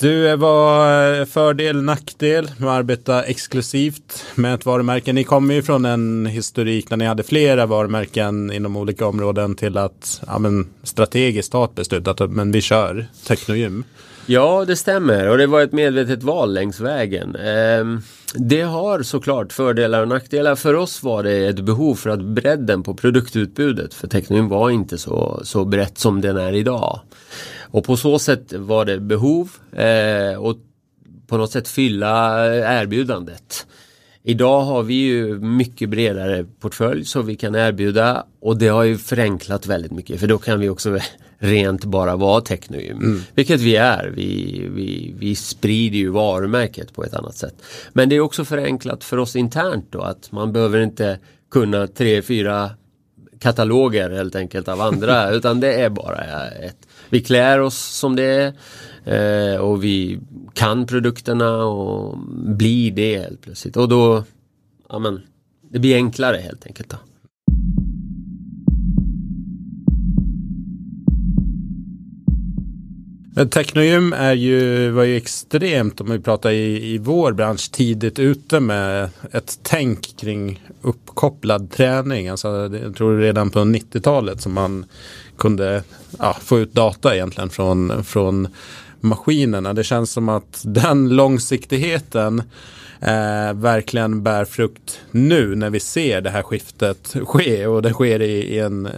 [0.00, 5.12] du, var eh, fördel, nackdel med att arbeta exklusivt med ett varumärke?
[5.12, 9.78] Ni kommer ju från en historik där ni hade flera varumärken inom olika områden till
[9.78, 13.84] att ja, men, strategiskt ta ett beslut att men vi kör Technogym.
[14.26, 17.36] Ja, det stämmer och det var ett medvetet val längs vägen.
[17.36, 18.02] Ehm,
[18.34, 20.54] det har såklart fördelar och nackdelar.
[20.54, 24.98] För oss var det ett behov för att bredden på produktutbudet för Technogym var inte
[24.98, 27.00] så, så brett som den är idag.
[27.70, 30.56] Och på så sätt var det behov eh, och
[31.26, 32.46] på något sätt fylla
[32.80, 33.66] erbjudandet.
[34.22, 38.98] Idag har vi ju mycket bredare portfölj så vi kan erbjuda och det har ju
[38.98, 40.98] förenklat väldigt mycket för då kan vi också
[41.38, 42.96] rent bara vara Technogym.
[42.96, 43.22] Mm.
[43.34, 44.12] Vilket vi är.
[44.16, 47.54] Vi, vi, vi sprider ju varumärket på ett annat sätt.
[47.92, 51.18] Men det är också förenklat för oss internt då att man behöver inte
[51.50, 52.70] kunna tre, fyra
[53.38, 56.86] kataloger helt enkelt av andra utan det är bara ett.
[57.10, 58.54] Vi klär oss som det
[59.04, 60.20] är eh, och vi
[60.54, 62.18] kan produkterna och
[62.56, 64.24] blir det helt plötsligt och då,
[64.88, 65.20] ja men,
[65.72, 66.88] det blir enklare helt enkelt.
[66.88, 66.96] Då.
[73.46, 78.60] Technogym är ju, var ju extremt, om vi pratar i, i vår bransch, tidigt ute
[78.60, 82.28] med ett tänk kring uppkopplad träning.
[82.28, 82.48] Alltså,
[82.82, 84.84] jag tror redan på 90-talet som man
[85.40, 85.82] kunde
[86.18, 88.48] ja, få ut data egentligen från, från
[89.00, 89.72] maskinerna.
[89.72, 92.42] Det känns som att den långsiktigheten
[93.00, 98.22] eh, verkligen bär frukt nu när vi ser det här skiftet ske och det sker
[98.22, 98.92] i, i en eh,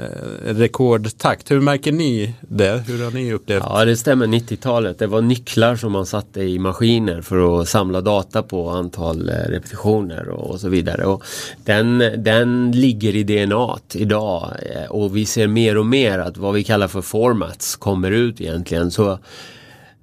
[0.45, 1.51] rekordtakt.
[1.51, 2.85] Hur märker ni det?
[2.87, 3.63] Hur har ni upplevt?
[3.67, 4.99] Ja det stämmer 90-talet.
[4.99, 9.33] Det var nycklar som man satte i maskiner för att samla data på antal eh,
[9.33, 11.05] repetitioner och, och så vidare.
[11.05, 11.25] Och
[11.65, 16.55] den, den ligger i DNA idag eh, och vi ser mer och mer att vad
[16.55, 18.91] vi kallar för formats kommer ut egentligen.
[18.91, 19.19] Så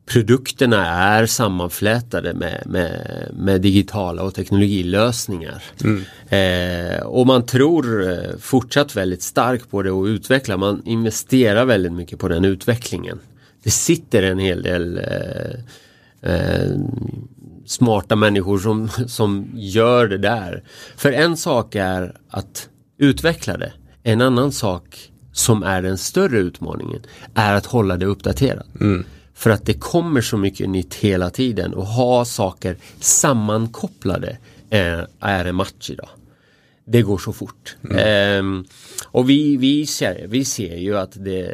[0.10, 5.64] produkterna är sammanflätade med, med, med digitala och teknologilösningar.
[5.84, 6.04] Mm.
[6.30, 10.58] Eh, och man tror eh, fortsatt väldigt starkt på det och utvecklar.
[10.58, 13.20] Man investerar väldigt mycket på den utvecklingen.
[13.64, 16.72] Det sitter en hel del eh, eh,
[17.66, 20.64] smarta människor som, som gör det där.
[20.96, 23.74] För en sak är att utveckla det.
[24.04, 27.02] En annan sak som är den större utmaningen
[27.34, 28.66] är att hålla det uppdaterat.
[28.82, 29.06] Mm.
[29.40, 34.38] För att det kommer så mycket nytt hela tiden och ha saker sammankopplade
[34.70, 36.10] är, är en match idag.
[36.86, 37.78] Det går så fort.
[37.84, 37.98] Mm.
[37.98, 38.66] Ehm,
[39.06, 41.52] och vi, vi, ser, vi ser ju att det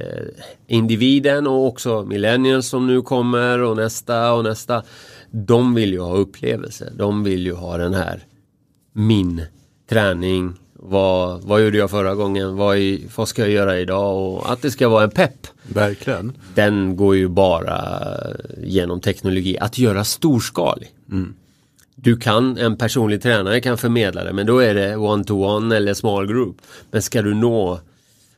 [0.68, 4.84] individen och också millennials som nu kommer och nästa och nästa.
[5.32, 6.92] De vill ju ha upplevelser.
[6.96, 8.24] De vill ju ha den här
[8.94, 9.42] min
[9.90, 10.54] träning
[10.88, 12.56] vad, vad gjorde jag förra gången?
[12.56, 12.78] Vad,
[13.16, 14.18] vad ska jag göra idag?
[14.18, 15.48] Och att det ska vara en pepp.
[15.64, 16.34] Verkligen.
[16.54, 18.00] Den går ju bara
[18.58, 19.58] genom teknologi.
[19.60, 20.92] Att göra storskalig.
[21.12, 21.34] Mm.
[21.96, 25.94] Du kan, en personlig tränare kan förmedla det men då är det one-to-one -one eller
[25.94, 26.58] small group.
[26.92, 27.80] Men ska du nå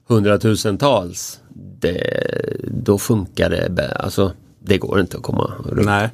[0.08, 1.40] hundratusentals,
[1.80, 2.24] det,
[2.64, 3.92] då funkar det.
[3.92, 5.86] Alltså, det går inte att komma runt.
[5.86, 6.10] Nej.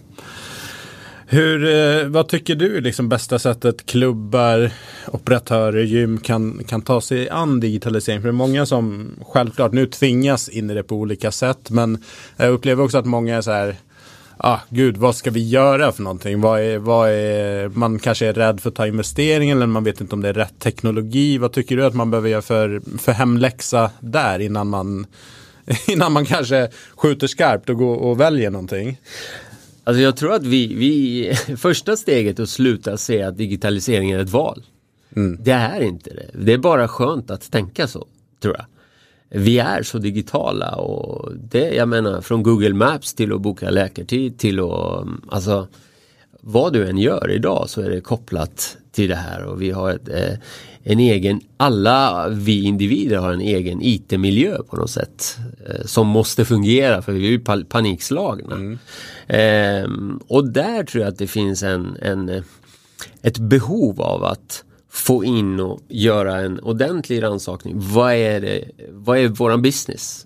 [1.28, 4.72] Hur, eh, vad tycker du är liksom bästa sättet klubbar,
[5.08, 8.22] operatörer, gym kan, kan ta sig an digitalisering?
[8.22, 11.70] För det är många som självklart nu tvingas in i det på olika sätt.
[11.70, 12.04] Men
[12.38, 13.76] jag upplever också att många är så här,
[14.38, 16.42] ah, gud, vad ska vi göra för någonting?
[16.42, 20.02] Vad är, vad är, man kanske är rädd för att ta investeringen eller man vet
[20.02, 21.38] inte om det är rätt teknologi.
[21.38, 25.06] Vad tycker du att man behöver göra för, för hemläxa där innan man,
[25.88, 28.98] innan man kanske skjuter skarpt och går och väljer någonting?
[29.84, 34.30] Alltså jag tror att vi, vi första steget att sluta se att digitalisering är ett
[34.30, 34.64] val.
[35.16, 35.38] Mm.
[35.44, 36.46] Det är inte det.
[36.46, 38.08] Det är bara skönt att tänka så,
[38.42, 38.66] tror jag.
[39.42, 44.40] Vi är så digitala och det, jag menar från Google Maps till att boka läkartid
[44.40, 45.68] till att, alltså
[46.42, 49.92] vad du än gör idag så är det kopplat till det här och vi har
[49.92, 50.38] ett, eh,
[50.84, 55.38] en egen, alla vi individer har en egen IT-miljö på något sätt.
[55.68, 58.56] Eh, som måste fungera för vi är ju panikslagna.
[58.56, 58.80] Mm.
[59.28, 62.44] Eh, och där tror jag att det finns en, en,
[63.22, 67.74] ett behov av att få in och göra en ordentlig rannsakning.
[67.78, 70.26] Vad är, det, vad är våran business?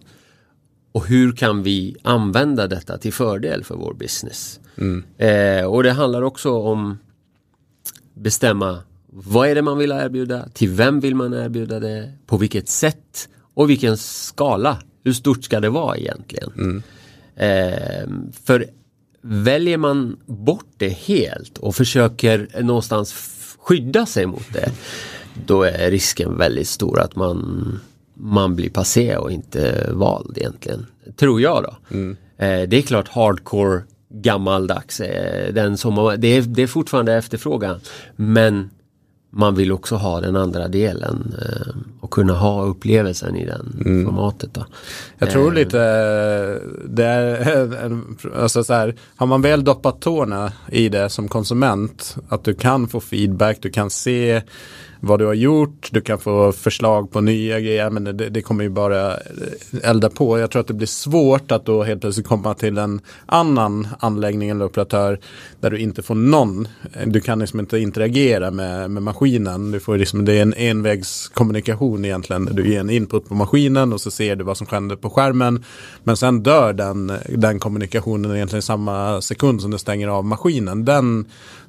[0.92, 4.60] Och hur kan vi använda detta till fördel för vår business?
[4.78, 5.04] Mm.
[5.18, 6.98] Eh, och det handlar också om
[8.14, 8.80] bestämma
[9.26, 10.50] vad är det man vill erbjuda?
[10.54, 12.14] Till vem vill man erbjuda det?
[12.26, 13.30] På vilket sätt?
[13.54, 14.78] Och vilken skala?
[15.04, 16.52] Hur stort ska det vara egentligen?
[16.58, 16.84] Mm.
[17.36, 18.66] Eh, för
[19.22, 23.14] väljer man bort det helt och försöker någonstans
[23.60, 24.72] skydda sig mot det
[25.46, 27.80] då är risken väldigt stor att man,
[28.14, 30.86] man blir passé och inte vald egentligen.
[31.16, 31.96] Tror jag då.
[31.96, 32.18] Mm.
[32.38, 35.00] Eh, det är klart hardcore gammaldags.
[35.00, 37.80] Eh, den som, det, är, det är fortfarande efterfrågan.
[38.16, 38.70] Men
[39.30, 44.06] man vill också ha den andra delen eh, och kunna ha upplevelsen i den mm.
[44.06, 44.54] formatet.
[44.54, 44.66] Då.
[45.18, 45.54] Jag tror eh.
[45.54, 45.78] lite
[46.86, 48.02] det är,
[48.36, 52.88] alltså så här, har man väl doppat tårna i det som konsument, att du kan
[52.88, 54.42] få feedback, du kan se
[55.00, 58.64] vad du har gjort, du kan få förslag på nya grejer, men det, det, kommer
[58.64, 59.20] ju bara eh,
[59.84, 60.40] elda på.
[60.40, 64.50] Jag tror att det blir svårt att då helt plötsligt komma till en annan anläggning
[64.50, 65.20] eller operatör
[65.60, 66.68] där du inte får någon,
[67.06, 69.72] du kan liksom inte interagera med, med maskinen.
[69.72, 72.46] Du får liksom, det är en envägskommunikation egentligen.
[72.46, 75.64] Du ger en input på maskinen och så ser du vad som händer på skärmen.
[76.04, 80.86] Men sen dör den, den kommunikationen egentligen i samma sekund som du stänger av maskinen.
[80.86, 81.26] Den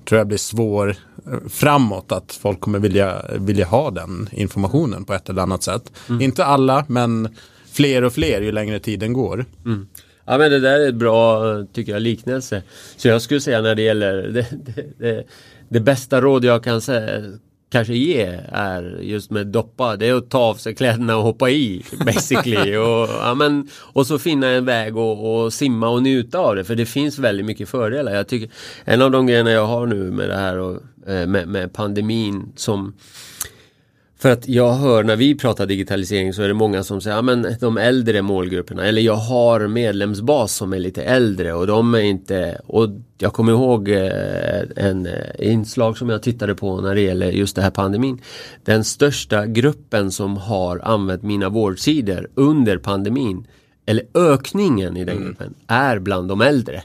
[0.09, 0.89] tror jag blir svår
[1.27, 5.93] eh, framåt att folk kommer vilja, vilja ha den informationen på ett eller annat sätt.
[6.09, 6.21] Mm.
[6.21, 7.29] Inte alla, men
[7.73, 9.45] fler och fler ju längre tiden går.
[9.65, 9.89] Mm.
[10.25, 11.43] Ja men det där är ett bra,
[11.73, 12.63] tycker jag, liknelse.
[12.97, 15.25] Så jag skulle säga när det gäller det, det, det,
[15.69, 17.23] det bästa råd jag kan säga,
[17.71, 21.51] kanske ge är just med doppa, det är att ta av sig kläderna och hoppa
[21.51, 22.77] i basically.
[22.77, 26.65] och, ja, men, och så finna en väg och, och, simma och njuta av det
[26.65, 28.15] för det finns väldigt mycket fördelar.
[28.15, 28.51] Jag tycker,
[28.85, 32.53] en av de grejerna jag har nu med det här och eh, med, med pandemin
[32.57, 32.95] som
[34.19, 37.23] för att jag hör när vi pratar digitalisering så är det många som säger, ja
[37.23, 42.01] men de äldre målgrupperna, eller jag har medlemsbas som är lite äldre och de är
[42.01, 47.01] inte, och jag kommer ihåg eh, en eh, inslag som jag tittade på när det
[47.01, 48.21] gäller just det här pandemin.
[48.65, 53.47] Den största gruppen som har använt mina vårdsidor under pandemin,
[53.87, 55.29] eller ökningen i den mm.
[55.29, 56.83] gruppen, är bland de äldre.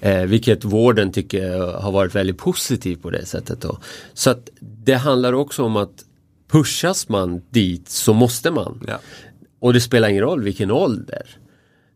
[0.00, 3.60] Eh, vilket vården tycker har varit väldigt positiv på det sättet.
[3.60, 3.78] Då.
[4.14, 6.04] Så att det handlar också om att
[6.50, 8.84] pushas man dit så måste man.
[8.88, 8.98] Ja.
[9.60, 11.26] Och det spelar ingen roll vilken ålder.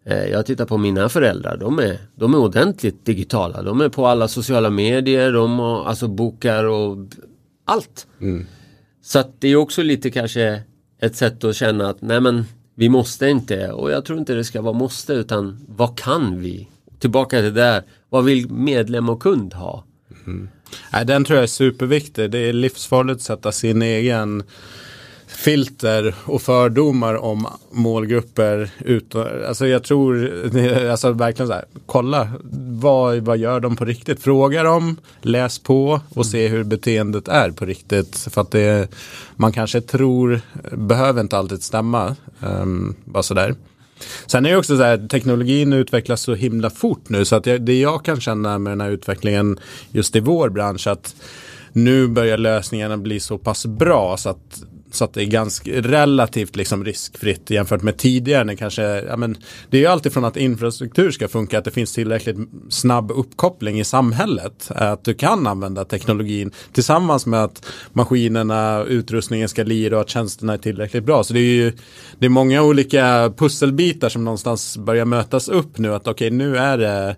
[0.06, 3.62] Eh, jag tittar på mina föräldrar, de är, de är ordentligt digitala.
[3.62, 6.98] De är på alla sociala medier, de har, alltså bokar och
[7.64, 8.06] allt.
[8.20, 8.46] Mm.
[9.02, 10.62] Så att det är också lite kanske
[11.00, 14.44] ett sätt att känna att nej men vi måste inte och jag tror inte det
[14.44, 16.68] ska vara måste utan vad kan vi?
[16.98, 19.84] Tillbaka till det där, vad vill medlem och kund ha?
[20.26, 20.48] Mm.
[20.92, 22.31] Nej, den tror jag är superviktig.
[22.31, 24.42] Det är livsfarligt att sätta sin egen
[25.27, 28.70] filter och fördomar om målgrupper.
[29.48, 30.31] Alltså jag tror,
[30.90, 32.29] alltså verkligen så här, kolla
[32.68, 34.22] vad, vad gör de på riktigt?
[34.22, 38.16] Fråga dem, läs på och se hur beteendet är på riktigt.
[38.16, 38.88] För att det,
[39.37, 40.40] man kanske tror,
[40.72, 42.16] behöver inte alltid stämma.
[42.40, 43.55] Um, bara sådär.
[44.26, 47.62] Sen är det också så här, teknologin utvecklas så himla fort nu så att jag,
[47.62, 49.59] det jag kan känna med den här utvecklingen
[49.92, 51.14] just i vår bransch att
[51.72, 54.62] nu börjar lösningarna bli så pass bra så att
[54.94, 58.44] så att det är ganska relativt liksom riskfritt jämfört med tidigare.
[58.44, 59.37] När kanske, ja men,
[59.70, 62.37] det är ju alltid från att infrastruktur ska funka, att det finns tillräckligt
[62.68, 64.70] snabb uppkoppling i samhället.
[64.70, 70.52] Att du kan använda teknologin tillsammans med att maskinerna, utrustningen ska lira och att tjänsterna
[70.52, 71.24] är tillräckligt bra.
[71.24, 71.72] Så det är ju
[72.18, 75.94] det är många olika pusselbitar som någonstans börjar mötas upp nu.
[75.94, 77.16] Att okej, okay, nu är det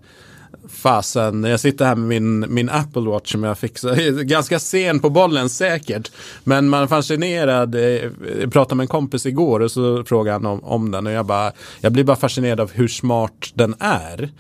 [0.69, 3.81] fasen, jag sitter här med min, min Apple Watch som jag fick,
[4.23, 6.11] ganska sen på bollen säkert.
[6.45, 10.47] Men man är fascinerad, eh, jag pratade med en kompis igår och så frågade han
[10.47, 14.31] om, om den och jag bara, jag blir bara fascinerad av hur smart den är.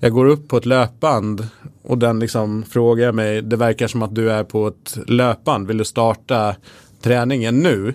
[0.00, 1.48] Jag går upp på ett löpband
[1.82, 5.78] och den liksom frågar mig, det verkar som att du är på ett löpband, vill
[5.78, 6.54] du starta
[7.02, 7.94] träningen nu?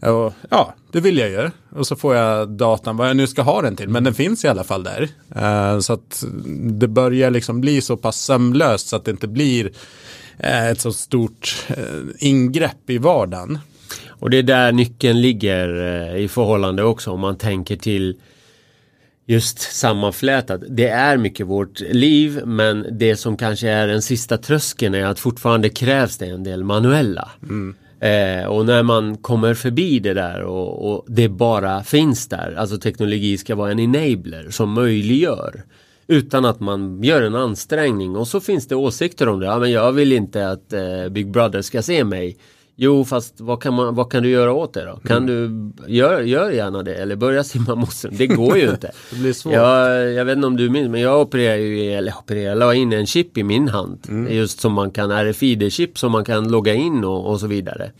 [0.00, 1.50] Och, ja, det vill jag ju.
[1.70, 3.88] Och så får jag datan, vad jag nu ska ha den till.
[3.88, 5.08] Men den finns i alla fall där.
[5.36, 6.24] Uh, så att
[6.70, 10.92] det börjar liksom bli så pass sömlöst så att det inte blir uh, ett så
[10.92, 13.58] stort uh, ingrepp i vardagen.
[14.08, 18.16] Och det är där nyckeln ligger i förhållande också om man tänker till
[19.26, 20.60] just sammanflätat.
[20.68, 25.18] Det är mycket vårt liv men det som kanske är den sista tröskeln är att
[25.18, 27.30] fortfarande krävs det en del manuella.
[27.42, 27.74] Mm.
[28.00, 32.78] Eh, och när man kommer förbi det där och, och, det bara finns där, alltså
[32.78, 35.62] teknologi ska vara en enabler som möjliggör
[36.06, 39.46] utan att man gör en ansträngning och så finns det åsikter om det.
[39.46, 42.36] Ja, men jag vill inte att eh, Big Brother ska se mig.
[42.78, 44.96] Jo fast vad kan, man, vad kan du göra åt det då?
[44.96, 45.72] Kan mm.
[45.76, 48.14] du, gör, gör gärna det eller börja simma mossen.
[48.16, 48.92] Det går ju inte.
[49.10, 49.52] det blir svårt.
[49.52, 52.92] Jag, jag vet inte om du minns men jag opererade ju, eller opererade, la in
[52.92, 54.06] en chip i min hand.
[54.08, 54.34] Mm.
[54.34, 57.90] Just som man kan, RFID-chip som man kan logga in och, och så vidare.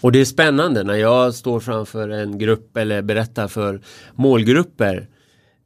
[0.00, 3.80] Och det är spännande när jag står framför en grupp eller berättar för
[4.14, 5.08] målgrupper.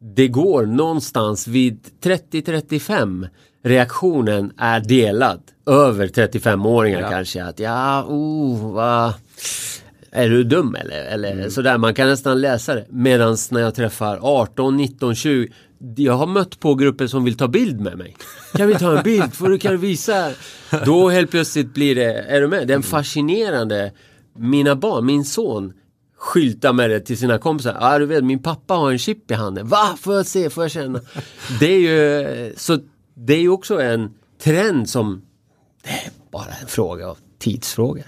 [0.00, 3.28] Det går någonstans vid 30-35
[3.68, 5.40] reaktionen är delad.
[5.66, 7.10] Över 35-åringar ja.
[7.10, 7.44] kanske.
[7.44, 9.14] Att ja, oh, va.
[10.10, 11.04] Är du dum eller?
[11.04, 11.50] eller mm.
[11.50, 12.86] sådär, man kan nästan läsa det.
[12.88, 15.48] Medan när jag träffar 18, 19, 20
[15.96, 18.16] jag har mött på grupper som vill ta bild med mig.
[18.54, 19.34] Kan vi ta en bild?
[19.34, 20.30] Får du kan du visa?
[20.84, 22.68] Då helt plötsligt blir det, är du med?
[22.68, 23.92] Den fascinerande,
[24.36, 25.72] mina barn, min son
[26.18, 27.76] skyltar med det till sina kompisar.
[27.80, 29.68] Ja ah, du vet min pappa har en chip i handen.
[29.68, 29.96] Va?
[30.00, 30.50] Får jag se?
[30.50, 31.00] Får jag känna?
[31.60, 32.78] Det är ju, så
[33.18, 34.10] det är ju också en
[34.42, 35.22] trend som,
[35.82, 38.02] det är bara en fråga, tidsfråga.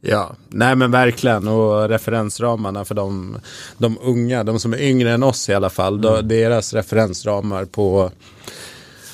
[0.00, 3.36] Ja, nej men verkligen och referensramarna för de,
[3.78, 6.02] de unga, de som är yngre än oss i alla fall, mm.
[6.02, 8.10] då, deras referensramar på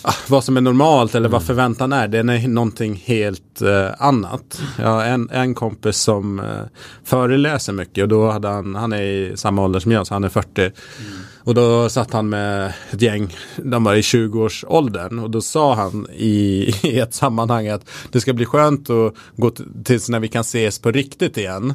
[0.02, 1.46] ah, vad som är normalt eller vad mm.
[1.46, 4.62] förväntan är, det är någonting helt eh, annat.
[4.78, 6.46] Jag har en, en kompis som eh,
[7.04, 10.24] föreläser mycket och då hade han, han är i samma ålder som jag, så han
[10.24, 10.60] är 40.
[10.60, 10.72] Mm.
[11.48, 16.06] Och då satt han med ett gäng, de var i 20-årsåldern och då sa han
[16.14, 19.50] i, i ett sammanhang att det ska bli skönt att gå
[19.84, 21.74] tills när vi kan ses på riktigt igen.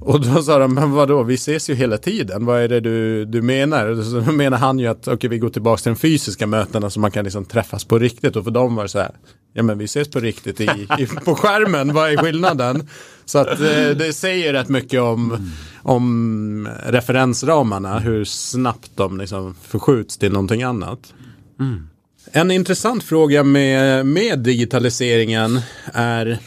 [0.00, 3.24] Och då sa de, men vadå, vi ses ju hela tiden, vad är det du,
[3.24, 4.02] du menar?
[4.02, 7.10] Så menar han ju att, okej vi går tillbaka till de fysiska mötena så man
[7.10, 8.36] kan liksom träffas på riktigt.
[8.36, 9.10] Och för dem var det så här,
[9.52, 10.64] ja men vi ses på riktigt i,
[10.98, 12.88] i på skärmen, vad är skillnaden?
[13.24, 15.50] Så att eh, det säger rätt mycket om,
[15.82, 21.14] om referensramarna, hur snabbt de liksom förskjuts till någonting annat.
[21.60, 21.88] Mm.
[22.32, 25.60] En intressant fråga med, med digitaliseringen
[25.92, 26.38] är,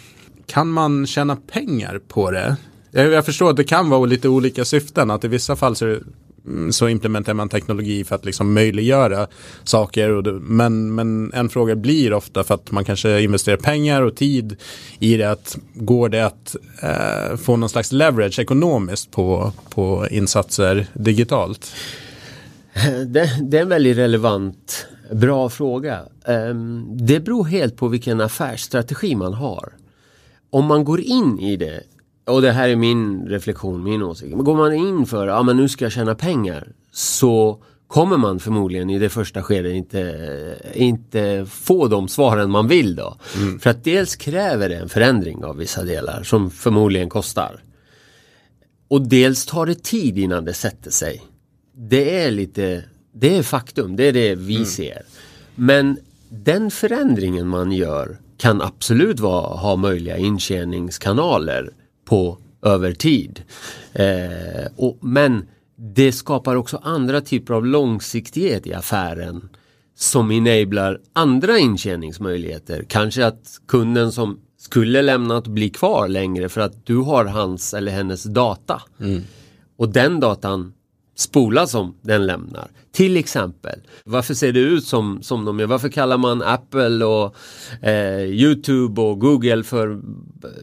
[0.45, 2.55] kan man tjäna pengar på det?
[2.91, 5.11] Jag förstår att det kan vara lite olika syften.
[5.11, 5.97] Att i vissa fall så,
[6.45, 9.27] mm, så implementerar man teknologi för att liksom möjliggöra
[9.63, 10.09] saker.
[10.21, 14.55] Det, men, men en fråga blir ofta för att man kanske investerar pengar och tid
[14.99, 15.31] i det.
[15.31, 21.71] Att går det att eh, få någon slags leverage ekonomiskt på, på insatser digitalt?
[23.07, 25.99] Det, det är en väldigt relevant, bra fråga.
[26.25, 29.73] Ehm, det beror helt på vilken affärsstrategi man har.
[30.49, 31.83] Om man går in i det
[32.31, 34.35] och det här är min reflektion, min åsikt.
[34.35, 38.39] Men går man in för att ja, nu ska jag tjäna pengar så kommer man
[38.39, 43.17] förmodligen i det första skedet inte, inte få de svaren man vill då.
[43.37, 43.59] Mm.
[43.59, 47.63] För att dels kräver det en förändring av vissa delar som förmodligen kostar.
[48.87, 51.21] Och dels tar det tid innan det sätter sig.
[51.75, 54.65] Det är lite, det är faktum, det är det vi mm.
[54.65, 55.01] ser.
[55.55, 55.97] Men
[56.29, 61.71] den förändringen man gör kan absolut vara, ha möjliga intjäningskanaler
[62.11, 63.41] på över tid.
[63.93, 69.49] Eh, och, men det skapar också andra typer av långsiktighet i affären
[69.95, 72.85] som enablar andra intjäningsmöjligheter.
[72.87, 77.91] Kanske att kunden som skulle lämnat blir kvar längre för att du har hans eller
[77.91, 78.81] hennes data.
[78.99, 79.21] Mm.
[79.77, 80.73] Och den datan
[81.21, 82.67] spola som den lämnar.
[82.91, 85.67] Till exempel, varför ser det ut som, som de gör?
[85.67, 87.35] Varför kallar man Apple och
[87.81, 90.01] eh, Youtube och Google för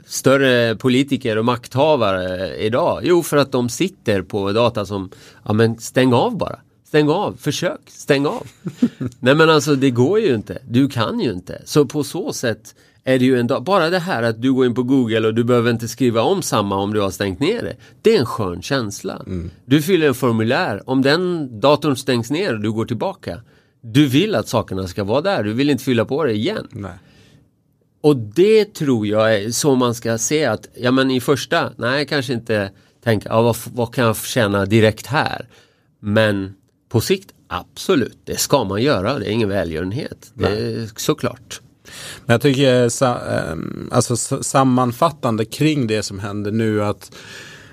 [0.07, 3.01] större politiker och makthavare idag?
[3.03, 5.11] Jo, för att de sitter på data som,
[5.45, 6.59] ja men stäng av bara.
[6.89, 8.47] Stäng av, försök, stäng av.
[9.21, 11.63] Nej men alltså det går ju inte, du kan ju inte.
[11.65, 12.75] Så på så sätt
[13.09, 15.35] är det ju en dag, bara det här att du går in på Google och
[15.35, 17.77] du behöver inte skriva om samma om du har stängt ner det.
[18.03, 19.23] Det är en skön känsla.
[19.27, 19.51] Mm.
[19.65, 23.41] Du fyller en formulär, om den datorn stängs ner och du går tillbaka.
[23.81, 26.67] Du vill att sakerna ska vara där, du vill inte fylla på det igen.
[26.71, 26.93] Nej.
[28.01, 32.07] Och det tror jag är så man ska se att, ja men i första, nej
[32.07, 32.71] kanske inte
[33.05, 35.49] tänka, ja, vad, vad kan jag tjäna direkt här?
[36.01, 36.55] Men
[36.89, 40.31] på sikt, absolut, det ska man göra, det är ingen välgörenhet.
[40.35, 41.61] Det är såklart.
[42.27, 47.11] Men jag tycker eh, ehm, alltså, sammanfattande kring det som händer nu att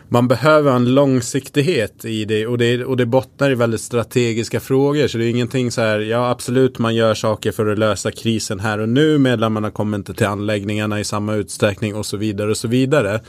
[0.09, 5.07] man behöver en långsiktighet i det och, det och det bottnar i väldigt strategiska frågor.
[5.07, 8.59] Så det är ingenting så här, ja absolut man gör saker för att lösa krisen
[8.59, 12.57] här och nu medlemmarna kommer inte till anläggningarna i samma utsträckning och så vidare och
[12.57, 13.19] så vidare.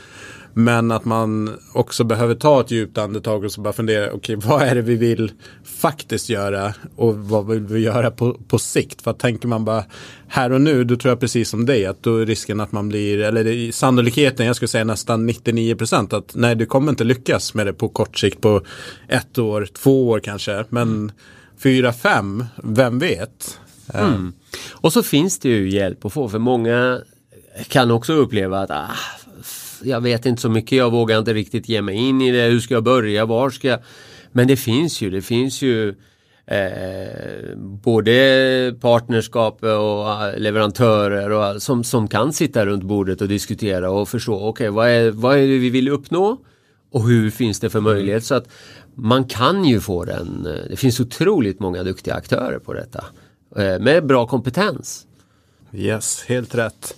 [0.53, 4.49] Men att man också behöver ta ett djupt andetag och så bara fundera, okej okay,
[4.49, 5.31] vad är det vi vill
[5.77, 9.01] faktiskt göra och vad vill vi göra på, på sikt?
[9.01, 9.83] För tänker man bara
[10.27, 12.89] här och nu, då tror jag precis som dig att då är risken att man
[12.89, 17.53] blir, eller sannolikheten, jag skulle säga nästan 99 procent att nej, du kommer inte lyckas
[17.53, 18.61] med det på kort sikt på
[19.07, 21.11] ett år, två år kanske, men mm.
[21.59, 23.59] fyra, fem, vem vet?
[23.93, 24.07] Eh.
[24.07, 24.33] Mm.
[24.71, 27.01] Och så finns det ju hjälp att få, för många
[27.67, 28.87] kan också uppleva att ah,
[29.83, 32.59] jag vet inte så mycket, jag vågar inte riktigt ge mig in i det, hur
[32.59, 33.79] ska jag börja, var ska jag?
[34.37, 35.89] Men det finns ju, det finns ju
[36.45, 43.91] eh, både partnerskap och eh, leverantörer och, som, som kan sitta runt bordet och diskutera
[43.91, 46.37] och förstå, okej okay, vad, är, vad är det vi vill uppnå?
[46.91, 48.25] Och hur finns det för möjlighet?
[48.25, 48.49] Så att
[48.95, 53.05] man kan ju få den, eh, det finns otroligt många duktiga aktörer på detta.
[53.55, 55.05] Eh, med bra kompetens.
[55.73, 56.95] Yes, helt rätt.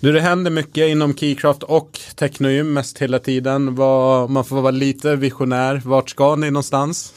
[0.00, 3.74] Du, det händer mycket inom Keycraft och Technoym mest hela tiden.
[3.74, 5.82] Var, man får vara lite visionär.
[5.84, 7.12] Vart ska ni någonstans?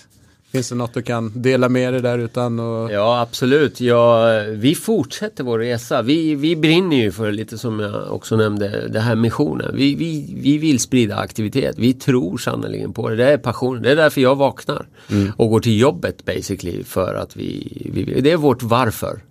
[0.52, 2.92] Finns det något du kan dela med dig där utan och...
[2.92, 6.02] Ja absolut, ja, vi fortsätter vår resa.
[6.02, 9.76] Vi, vi brinner ju för lite som jag också nämnde, det här missionen.
[9.76, 11.76] Vi, vi, vi vill sprida aktivitet.
[11.78, 13.16] Vi tror sannerligen på det.
[13.16, 13.84] Det är passionen.
[13.84, 15.32] Det är därför jag vaknar mm.
[15.38, 16.84] och går till jobbet basically.
[16.84, 19.22] För att vi, vi, det är vårt varför.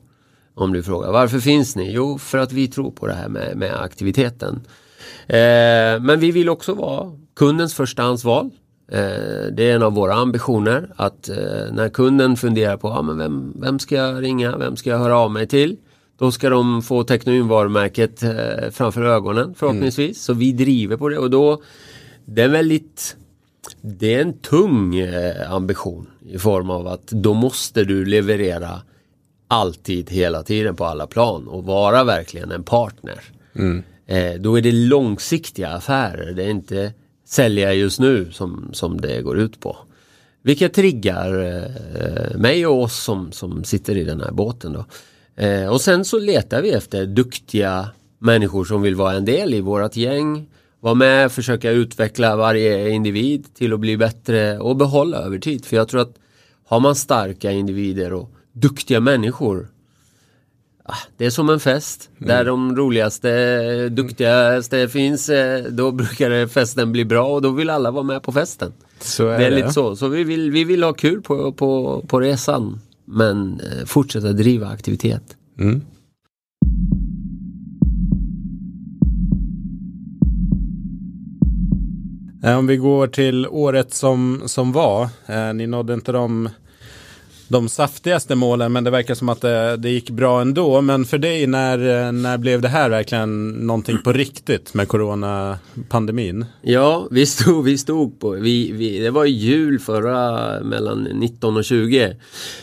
[0.58, 1.92] Om du frågar varför finns ni?
[1.92, 4.60] Jo, för att vi tror på det här med, med aktiviteten.
[5.26, 8.50] Eh, men vi vill också vara kundens förstahandsval.
[8.92, 9.00] Eh,
[9.52, 11.36] det är en av våra ambitioner att eh,
[11.72, 15.18] när kunden funderar på ah, men vem, vem ska jag ringa, vem ska jag höra
[15.18, 15.76] av mig till?
[16.18, 20.06] Då ska de få Technoin-varumärket eh, framför ögonen förhoppningsvis.
[20.06, 20.14] Mm.
[20.14, 21.62] Så vi driver på det och då
[22.24, 23.16] det är väldigt
[23.80, 28.80] det är en tung eh, ambition i form av att då måste du leverera
[29.48, 33.20] alltid hela tiden på alla plan och vara verkligen en partner.
[33.54, 33.82] Mm.
[34.42, 36.32] då är det långsiktiga affärer.
[36.32, 36.92] Det är inte
[37.28, 39.76] sälja just nu som, som det går ut på.
[40.42, 44.72] Vilket triggar eh, mig och oss som, som sitter i den här båten.
[44.72, 44.84] Då.
[45.44, 47.88] Eh, och sen så letar vi efter duktiga
[48.18, 50.46] människor som vill vara en del i vårat gäng.
[50.80, 55.64] Vara med, försöka utveckla varje individ till att bli bättre och behålla över tid.
[55.64, 56.14] För jag tror att
[56.64, 58.30] har man starka individer och
[58.60, 59.68] duktiga människor
[60.90, 62.28] Ah, det är som en fest mm.
[62.28, 65.28] där de roligaste, duktigaste finns.
[65.28, 68.72] Eh, då brukar festen bli bra och då vill alla vara med på festen.
[69.00, 69.56] Så är det är det.
[69.56, 69.96] lite så.
[69.96, 72.80] Så vi vill, vi vill ha kul på, på, på resan.
[73.04, 75.22] Men eh, fortsätta driva aktivitet.
[75.58, 75.80] Mm.
[82.44, 85.08] Eh, om vi går till året som, som var.
[85.52, 86.48] ni nådde inte de
[87.48, 90.80] de saftigaste målen men det verkar som att det, det, gick bra ändå.
[90.80, 96.46] Men för dig, när, när blev det här verkligen någonting på riktigt med coronapandemin?
[96.62, 101.64] Ja, vi stod, vi stod på, vi, vi, det var jul förra mellan 19 och
[101.64, 102.16] 20.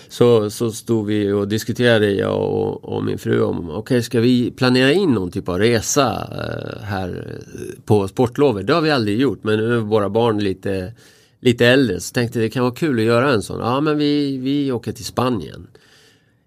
[0.09, 4.19] Så, så stod vi och diskuterade jag och, och min fru om, okej okay, ska
[4.19, 7.39] vi planera in någon typ av resa eh, här
[7.86, 8.67] på sportlovet?
[8.67, 10.93] Det har vi aldrig gjort men nu är våra barn lite
[11.46, 13.60] lite äldre så tänkte det kan vara kul att göra en sån.
[13.60, 15.68] Ja men vi, vi åker till Spanien.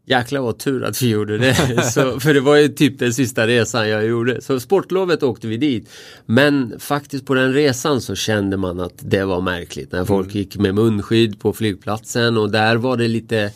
[0.07, 1.83] Jäklar vad tur att vi gjorde det.
[1.93, 4.41] Så, för det var ju typ den sista resan jag gjorde.
[4.41, 5.91] Så sportlovet åkte vi dit.
[6.27, 9.93] Men faktiskt på den resan så kände man att det var märkligt.
[9.93, 10.39] När folk mm.
[10.39, 13.51] gick med munskydd på flygplatsen och där var det lite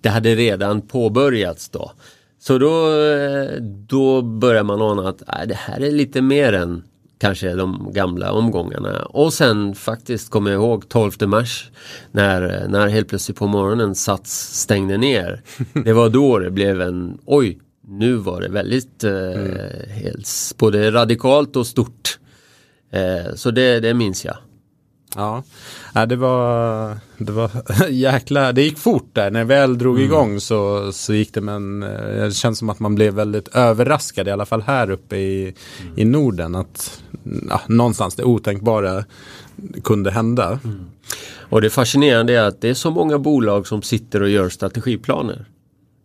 [0.00, 1.92] Det hade redan påbörjats då.
[2.40, 6.82] Så då, eh, då börjar man ana att nej, det här är lite mer än
[7.24, 9.02] kanske de gamla omgångarna.
[9.02, 11.70] Och sen faktiskt kommer jag ihåg 12 mars
[12.12, 15.42] när, när helt plötsligt på morgonen Sats stängde ner.
[15.84, 17.58] Det var då det blev en, oj,
[17.88, 19.58] nu var det väldigt eh, mm.
[19.90, 22.18] helt, både radikalt och stort.
[22.90, 24.36] Eh, så det, det minns jag.
[25.16, 25.42] Ja,
[26.06, 27.50] det var, det var
[27.88, 29.30] jäkla, det gick fort där.
[29.30, 30.06] När jag väl drog mm.
[30.06, 34.28] igång så, så gick det men eh, det känns som att man blev väldigt överraskad
[34.28, 35.98] i alla fall här uppe i, mm.
[35.98, 36.54] i Norden.
[36.54, 37.02] Att
[37.48, 39.04] ja, någonstans det otänkbara
[39.84, 40.58] kunde hända.
[40.64, 40.84] Mm.
[41.48, 45.44] Och det fascinerande är att det är så många bolag som sitter och gör strategiplaner.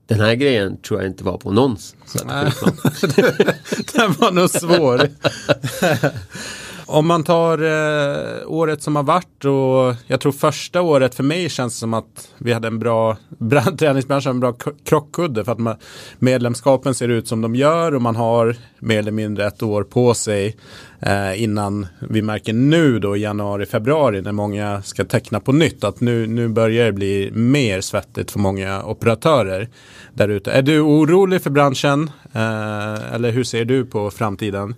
[0.07, 2.73] Den här grejen tror jag inte var på någons strategiplan.
[3.93, 5.01] Den var nog svår.
[6.91, 11.49] Om man tar eh, året som har varit och jag tror första året för mig
[11.49, 13.17] känns som att vi hade en bra
[13.79, 14.53] träningsbranschen, en bra
[14.85, 15.75] krockkudde för att man,
[16.19, 20.13] medlemskapen ser ut som de gör och man har mer eller mindre ett år på
[20.13, 20.57] sig
[20.99, 25.83] eh, innan vi märker nu då i januari, februari när många ska teckna på nytt
[25.83, 29.69] att nu, nu börjar det bli mer svettigt för många operatörer
[30.13, 30.51] där ute.
[30.51, 34.75] Är du orolig för branschen eh, eller hur ser du på framtiden?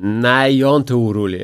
[0.00, 1.40] Nej, jag är inte orolig.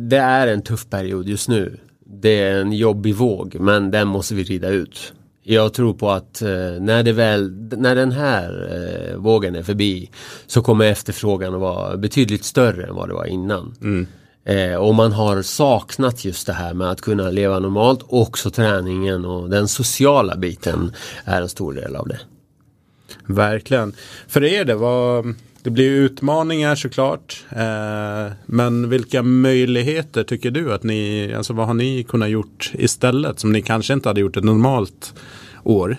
[0.00, 1.78] Det är en tuff period just nu.
[2.06, 5.12] Det är en jobbig våg, men den måste vi rida ut.
[5.42, 6.48] Jag tror på att eh,
[6.80, 10.10] när, det väl, när den här eh, vågen är förbi
[10.46, 13.74] så kommer efterfrågan att vara betydligt större än vad det var innan.
[13.80, 14.06] Mm.
[14.44, 18.00] Eh, och man har saknat just det här med att kunna leva normalt.
[18.08, 20.92] Också träningen och den sociala biten
[21.24, 22.20] är en stor del av det.
[23.26, 23.92] Verkligen.
[24.28, 27.44] För er det, vad, det blir utmaningar såklart.
[27.50, 33.40] Eh, men vilka möjligheter tycker du att ni, alltså vad har ni kunnat gjort istället
[33.40, 35.14] som ni kanske inte hade gjort ett normalt
[35.64, 35.96] år?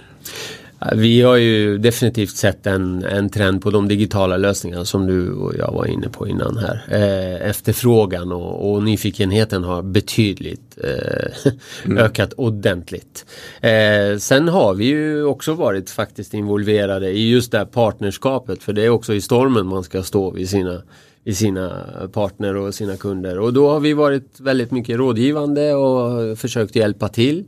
[0.96, 5.56] Vi har ju definitivt sett en, en trend på de digitala lösningarna som du och
[5.56, 6.84] jag var inne på innan här.
[6.88, 11.52] Eh, efterfrågan och, och, nyfikenheten har betydligt eh,
[11.86, 11.98] mm.
[11.98, 13.26] ökat ordentligt.
[13.62, 18.74] Eh, sen har vi ju också varit faktiskt involverade i just det här partnerskapet för
[18.74, 20.82] det är också i stormen man ska stå vid sina
[21.24, 26.38] i sina partner och sina kunder och då har vi varit väldigt mycket rådgivande och
[26.38, 27.44] försökt hjälpa till.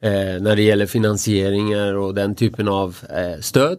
[0.00, 3.78] Eh, när det gäller finansieringar och den typen av eh, stöd.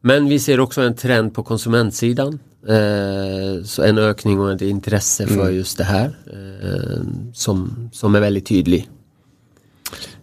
[0.00, 2.38] Men vi ser också en trend på konsumentsidan.
[2.68, 5.54] Eh, så en ökning och ett intresse för Mm.
[5.56, 6.16] just det här
[7.34, 8.88] som, som är väldigt tydlig.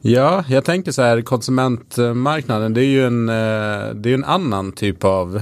[0.02, 3.26] Ja, jag tänker så här, konsumentmarknaden, det är ju en,
[4.02, 5.42] det är en annan typ av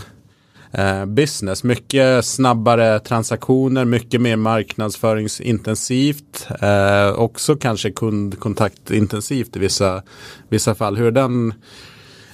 [0.73, 1.63] eh, business.
[1.63, 6.47] Mycket snabbare transaktioner, mycket mer marknadsföringsintensivt.
[6.61, 10.03] Eh, också kanske kundkontaktintensivt i vissa,
[10.49, 10.97] vissa fall.
[10.97, 11.53] Hur den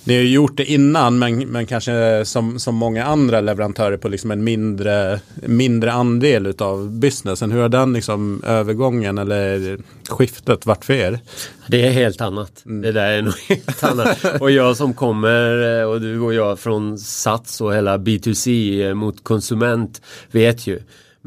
[0.10, 4.10] ni har ju gjort det innan men, men kanske som, som många andra leverantörer på
[4.10, 7.52] liksom en mindre, mindre andel utav businessen.
[7.52, 9.78] Hur har den liksom övergången eller
[10.10, 11.20] skiftet varit för er?
[11.68, 12.52] Det är helt annat.
[12.64, 14.26] Det där är nog helt annat.
[14.40, 18.94] Och jag som kommer eh, och du och jag från Sats och hela B2C eh,
[18.94, 20.02] mot konsument
[20.32, 20.80] vet ju.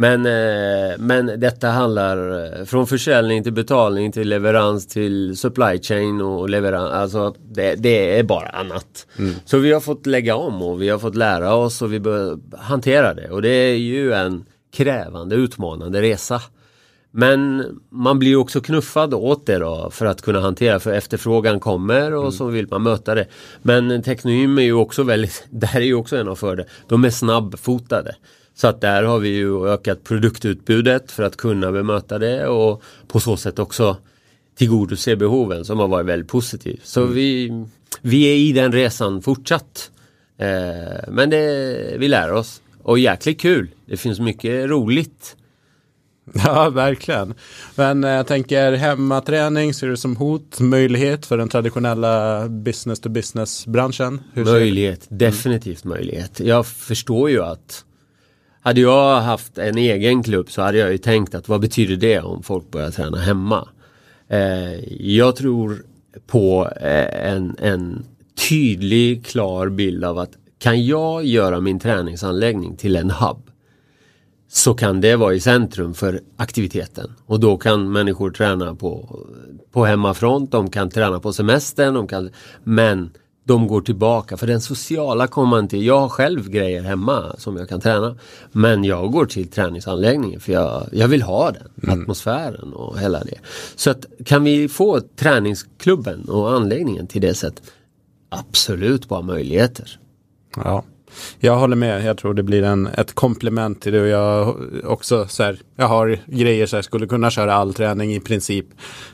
[0.02, 6.20] Men, eh, men detta handlar eh, från försäljning till betalning till leverans till supply chain
[6.20, 6.92] och leverans.
[6.92, 9.06] Alltså det, det är bara annat.
[9.44, 12.38] Så vi har fått lägga om och vi har fått lära oss och vi bör
[12.58, 13.30] hantera det.
[13.30, 16.40] Och det är ju en krävande, utmanande resa.
[17.10, 21.60] Men man blir ju också knuffad åt det då för att kunna hantera för efterfrågan
[21.60, 23.26] kommer och så vill man möta det.
[23.62, 26.70] Men Technoym är ju också väldigt, där är ju också en av fördelarna.
[26.88, 28.14] De är snabbfotade.
[28.54, 33.20] Så att där har vi ju ökat produktutbudet för att kunna bemöta det och på
[33.20, 33.96] så sätt också
[34.54, 36.86] tillgodose behoven som har varit väldigt positivt.
[36.86, 37.50] Så vi,
[38.00, 39.90] vi är i den resan fortsatt.
[40.38, 42.62] Eh, men det, vi lär oss.
[42.82, 43.68] Och jäkligt kul.
[43.86, 45.36] Det finns mycket roligt.
[46.44, 47.34] Ja, verkligen.
[47.74, 53.08] Men eh, jag tänker hemmaträning, ser du som hot, möjlighet för den traditionella business to
[53.08, 54.20] business-branschen?
[54.34, 56.40] Möjlighet, definitivt möjlighet.
[56.40, 57.84] Jag förstår ju att
[58.62, 62.20] hade jag haft en egen klubb så hade jag ju tänkt att vad betyder det
[62.20, 63.68] om folk börjar träna hemma?
[64.28, 65.84] Eh, jag tror
[66.26, 68.04] på eh, en, en
[68.48, 73.50] tydlig, klar bild av att kan jag göra min träningsanläggning till en hub
[74.48, 77.12] så kan det vara i centrum för aktiviteten.
[77.26, 79.20] Och då kan människor träna på,
[79.72, 82.30] på hemmafront, de kan träna på semestern, de kan,
[82.64, 83.10] men
[83.44, 85.86] de går tillbaka för den sociala kommer man till.
[85.86, 88.16] Jag har själv grejer hemma som jag kan träna.
[88.52, 93.38] Men jag går till träningsanläggningen för jag, jag vill ha den, atmosfären och hela det.
[93.76, 97.72] Så att kan vi få träningsklubben och anläggningen till det sättet?
[98.28, 99.98] Absolut bara möjligheter.
[100.56, 100.84] Ja,
[101.38, 102.04] jag håller med.
[102.04, 104.00] Jag tror det blir en, ett komplement till det.
[104.00, 108.14] Och jag också så här, jag har grejer så här, skulle kunna köra all träning
[108.14, 108.66] i princip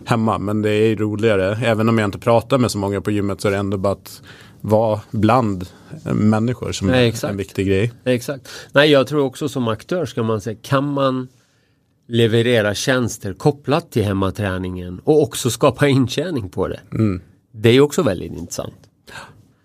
[0.05, 0.39] hemma.
[0.39, 1.59] Men det är roligare.
[1.65, 3.93] Även om jag inte pratar med så många på gymmet så är det ändå bara
[3.93, 4.23] att
[4.61, 5.69] vara bland
[6.13, 7.93] människor som Ja, är en viktig grej.
[8.05, 8.49] Exakt.
[8.73, 11.29] Nej, jag tror också som aktör ska man säga, kan man
[12.09, 16.81] leverera tjänster kopplat till hemmaträningen och också skapa intjäning på det.
[17.53, 18.75] Det är också väldigt intressant.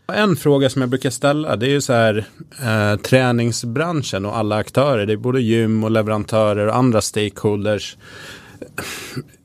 [0.07, 2.25] En fråga som jag brukar ställa det är ju så här
[2.63, 5.05] eh, träningsbranschen och alla aktörer.
[5.05, 7.97] Det är både gym och leverantörer och andra stakeholders.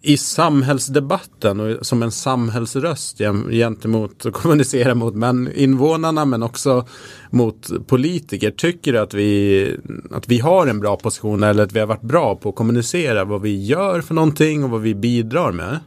[0.01, 3.19] I samhällsdebatten och som en samhällsröst
[3.51, 6.87] gentemot och kommunicera mot men, invånarna men också
[7.31, 8.51] mot politiker.
[8.51, 9.77] Tycker du att vi,
[10.11, 13.25] att vi har en bra position eller att vi har varit bra på att kommunicera
[13.25, 15.79] vad vi gör för någonting och vad vi bidrar med?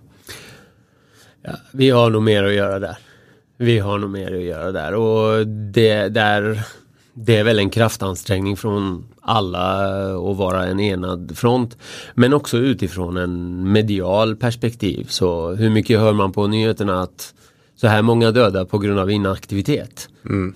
[1.43, 2.97] Ja, vi har nog mer att göra där.
[3.62, 6.62] Vi har nog mer att göra där och det, där,
[7.14, 9.86] det är väl en kraftansträngning från alla
[10.32, 11.78] att vara en enad front.
[12.14, 15.05] Men också utifrån en medial perspektiv.
[15.09, 17.34] Så hur mycket hör man på nyheterna att
[17.76, 20.09] så här många döda på grund av inaktivitet.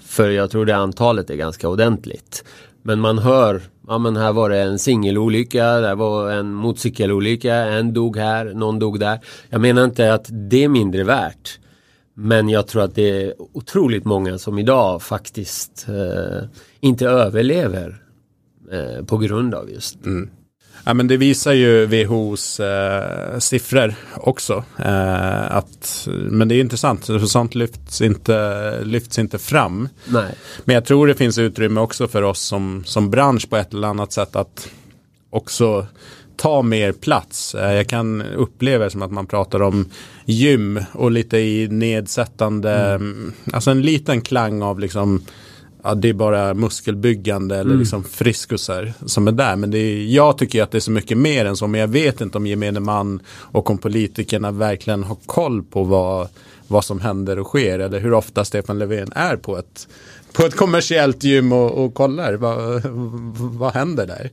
[0.06, 2.43] För jag tror det antalet är ganska ordentligt.
[2.82, 7.93] Men man hör, ja men här var det en singelolycka, där var en motorcykelolycka, en
[7.93, 9.20] dog här, någon dog där.
[9.49, 11.60] Jag menar inte att det är mindre värt.
[12.18, 16.47] Men jag tror att det är otroligt många som idag faktiskt eh,
[16.80, 18.01] inte överlever
[18.72, 19.97] eh, på grund av just
[20.88, 24.63] Ja, men det visar ju WHOs eh, siffror också.
[24.80, 29.89] Eh, att, men det är intressant, för sånt lyfts inte, lyfts inte fram.
[30.05, 30.36] Nej.
[30.66, 33.88] Men jag tror det finns utrymme också för oss som, som bransch på ett eller
[33.88, 34.70] annat sätt att
[35.30, 35.88] också
[36.38, 37.55] ta mer plats.
[37.55, 39.89] Eh, Jag kan uppleva det som att man pratar om
[40.25, 43.33] gym och lite i nedsättande, mm.
[43.53, 45.21] alltså en liten klang av liksom
[45.88, 49.55] Ja, det är bara muskelbyggande eller liksom friskusar som är där.
[49.55, 51.67] Men är, jag tycker att det är så mycket mer än så.
[51.67, 56.27] Men jag vet inte om gemene man och om politikerna verkligen har koll på vad,
[56.67, 57.79] vad som händer och sker.
[57.79, 59.88] Eller hur ofta Stefan Löfven är på ett,
[60.36, 62.33] på ett kommersiellt gym och, och kollar.
[62.33, 62.81] Vad,
[63.36, 64.29] vad händer där?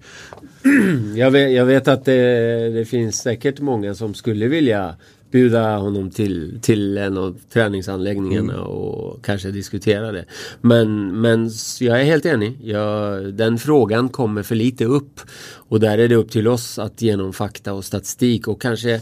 [1.16, 4.94] Jag vet, jag vet att det, det finns säkert många som skulle vilja
[5.30, 8.66] bjuda honom till, till en av träningsanläggningarna mm.
[8.66, 10.24] och kanske diskutera det.
[10.60, 11.50] Men, men
[11.80, 12.58] jag är helt enig.
[12.62, 15.20] Jag, den frågan kommer för lite upp.
[15.68, 19.00] Och där är det upp till oss att genom fakta och statistik och kanske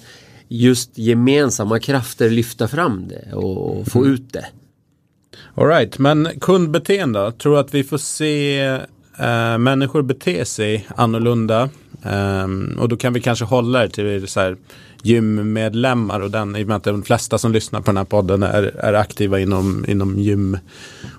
[0.48, 4.14] just gemensamma krafter lyfta fram det och, och få mm.
[4.14, 4.46] ut det.
[5.54, 8.60] Alright, men kundbeteende, tror att vi får se
[9.18, 11.68] eh, människor bete sig annorlunda?
[12.04, 14.56] Eh, och då kan vi kanske hålla det till så här,
[15.02, 18.42] gymmedlemmar och den, i och med att de flesta som lyssnar på den här podden
[18.42, 20.58] är, är aktiva inom, inom gym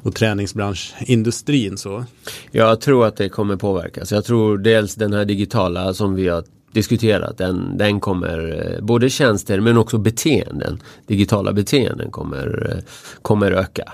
[0.03, 1.77] och träningsbranschindustrin.
[1.77, 2.05] Så.
[2.51, 4.11] Jag tror att det kommer påverkas.
[4.11, 9.09] Jag tror dels den här digitala som vi har diskuterat, den, den kommer, eh, både
[9.09, 12.83] tjänster men också beteenden, digitala beteenden kommer, eh,
[13.21, 13.93] kommer öka.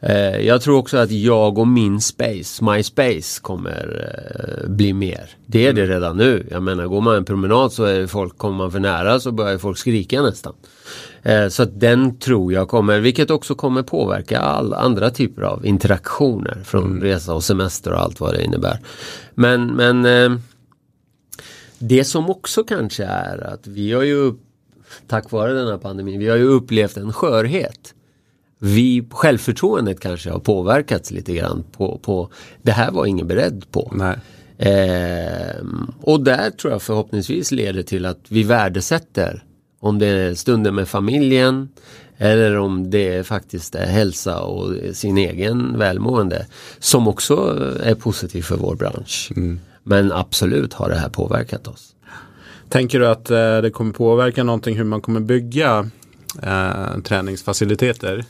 [0.00, 4.14] Eh, jag tror också att jag och min space, my space kommer
[4.68, 5.30] bli mer.
[5.46, 5.94] Det är det mm.
[5.94, 6.46] redan nu.
[6.50, 9.58] Jag menar går man en promenad så är folk, kommer man för nära så börjar
[9.58, 10.52] folk skrika nästan.
[11.50, 16.62] Så att den tror jag kommer, vilket också kommer påverka alla andra typer av interaktioner
[16.64, 17.02] från mm.
[17.02, 18.78] resa och semester och allt vad det innebär.
[19.34, 20.06] Men, men
[21.80, 24.32] det som också kanske är att vi har ju
[25.06, 27.94] tack vare den här pandemin, vi har ju upplevt en skörhet
[28.62, 32.30] vi, självförtroendet kanske har påverkats lite grann på, på
[32.62, 34.14] det här var ingen beredd på.
[34.58, 35.64] Eh,
[36.00, 39.44] och där tror jag förhoppningsvis leder till att vi värdesätter
[39.80, 41.68] om det är stunder med familjen
[42.16, 46.46] eller om det faktiskt är hälsa och sin egen välmående
[46.78, 47.34] som också
[47.82, 49.32] är positivt för vår bransch.
[49.36, 49.60] Mm.
[49.82, 51.94] Men absolut har det här påverkat oss.
[52.68, 55.90] Tänker du att eh, det kommer påverka någonting hur man kommer bygga
[56.42, 58.24] eh, träningsfaciliteter?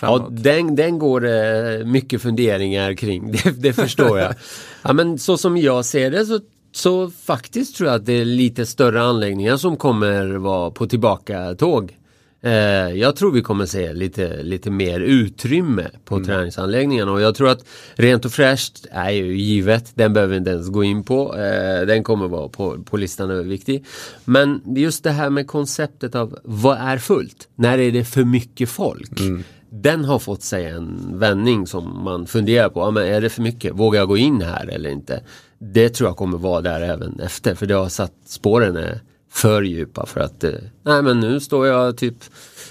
[0.00, 4.34] Ja, den, den går det eh, mycket funderingar kring, det, det förstår jag.
[4.82, 6.40] ja, men så som jag ser det så
[6.72, 11.54] så faktiskt tror jag att det är lite större anläggningar som kommer vara på tillbaka
[11.54, 11.96] tåg.
[12.40, 12.52] Eh,
[12.98, 16.26] jag tror vi kommer se lite, lite mer utrymme på mm.
[16.26, 17.64] träningsanläggningarna och jag tror att
[17.94, 19.92] rent och fräscht är ju givet.
[19.94, 21.36] Den behöver vi inte ens gå in på.
[21.36, 23.84] Eh, den kommer vara på, på listan över viktig.
[24.24, 27.48] Men just det här med konceptet av vad är fullt?
[27.54, 29.20] När är det för mycket folk?
[29.20, 29.44] Mm.
[29.70, 32.80] Den har fått sig en vändning som man funderar på.
[32.80, 33.74] Ja, men är det för mycket?
[33.74, 35.20] Vågar jag gå in här eller inte?
[35.58, 39.00] Det tror jag kommer vara där även efter för det har satt spåren är
[39.36, 40.50] för djupa för att eh,
[40.82, 42.14] nej men nu står jag typ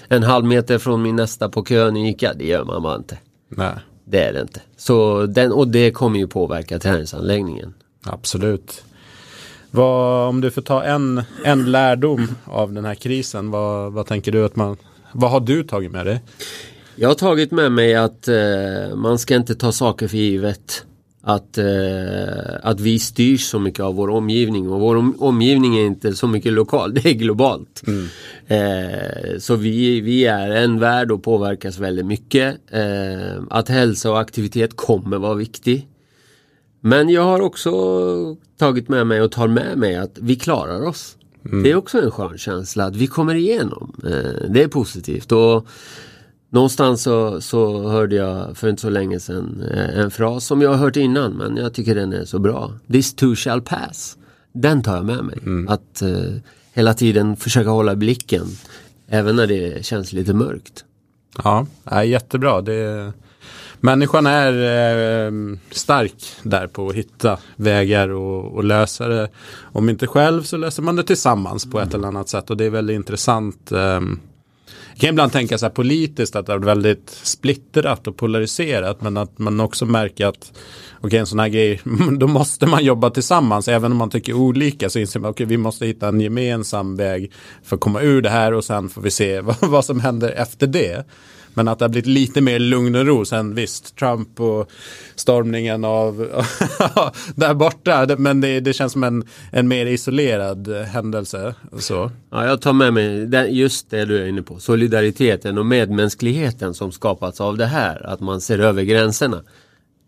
[0.08, 2.34] en halv meter från min nästa på kön i ICA.
[2.34, 3.18] Det gör man bara inte.
[3.48, 3.74] Nej.
[4.04, 4.60] Det är det inte.
[4.76, 7.74] Så den, och det kommer ju påverka träningsanläggningen.
[8.04, 8.84] Absolut.
[9.70, 14.32] Vad, om du får ta en, en lärdom av den här krisen, vad, vad tänker
[14.32, 14.76] du att man,
[15.12, 16.22] vad har du tagit med dig?
[16.96, 20.86] Jag har tagit med mig att eh, man ska inte ta saker för givet
[21.28, 25.86] att, eh, att vi styrs så mycket av vår omgivning och vår om, omgivning är
[25.86, 27.82] inte så mycket lokal, det är globalt.
[27.86, 28.06] Mm.
[28.46, 32.56] Eh, så vi, vi är en värld och påverkas väldigt mycket.
[32.70, 35.88] Eh, att hälsa och aktivitet kommer vara viktig.
[36.80, 37.70] Men jag har också
[38.58, 41.16] tagit med mig och tar med mig att vi klarar oss.
[41.44, 41.62] Mm.
[41.62, 43.96] Det är också en skön känsla att vi kommer igenom.
[44.04, 45.32] Eh, det är positivt.
[45.32, 45.66] Och
[46.50, 50.70] Någonstans så, så hörde jag för inte så länge sedan eh, en fras som jag
[50.70, 52.72] har hört innan men jag tycker den är så bra.
[52.92, 54.16] This too shall pass.
[54.52, 55.38] Den tar jag med mig.
[55.42, 55.68] Mm.
[55.68, 56.36] Att uh,
[56.72, 58.46] hela tiden försöka hålla blicken
[59.08, 60.84] även när det känns lite mörkt.
[61.44, 62.60] Ja, är jättebra.
[62.60, 63.12] Det,
[63.80, 64.52] människan är
[65.26, 65.32] eh,
[65.70, 69.28] stark där på att hitta vägar och, och, lösa det.
[69.60, 72.64] Om inte själv så löser man det tillsammans på ett eller annat sätt och det
[72.64, 73.72] är väldigt intressant.
[73.72, 74.00] Eh,
[74.96, 79.02] jag kan ibland tänka så här politiskt att det är väldigt splittrat och polariserat.
[79.02, 80.52] Men att man också märker att
[80.98, 81.80] okej okay, en sån här grej,
[82.18, 83.68] då måste man jobba tillsammans.
[83.68, 86.96] Även om man tycker olika så inser man okej okay, vi måste hitta en gemensam
[86.96, 87.32] väg
[87.62, 90.30] för att komma ur det här och sen får vi se vad, vad som händer
[90.30, 91.06] efter det.
[91.56, 94.70] Men att det har blivit lite mer lugn och ro sen visst, Trump och
[95.14, 96.16] stormningen av
[97.34, 98.16] där borta.
[98.18, 101.54] Men det, det, känns som en, en mer isolerad händelse.
[101.78, 102.10] Så.
[102.30, 103.28] Ja, jag tar med mig
[103.58, 104.58] just det du är inne på.
[104.58, 108.06] Solidariteten och medmänskligheten som skapats av det här.
[108.06, 109.42] Att man ser över gränserna.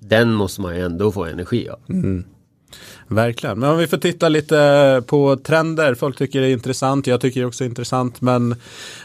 [0.01, 1.78] Den måste man ju ändå få energi av.
[1.88, 2.24] Mm.
[3.11, 5.94] Verkligen, men om vi får titta lite på trender.
[5.94, 8.20] Folk tycker det är intressant, jag tycker det är också intressant.
[8.20, 8.54] Men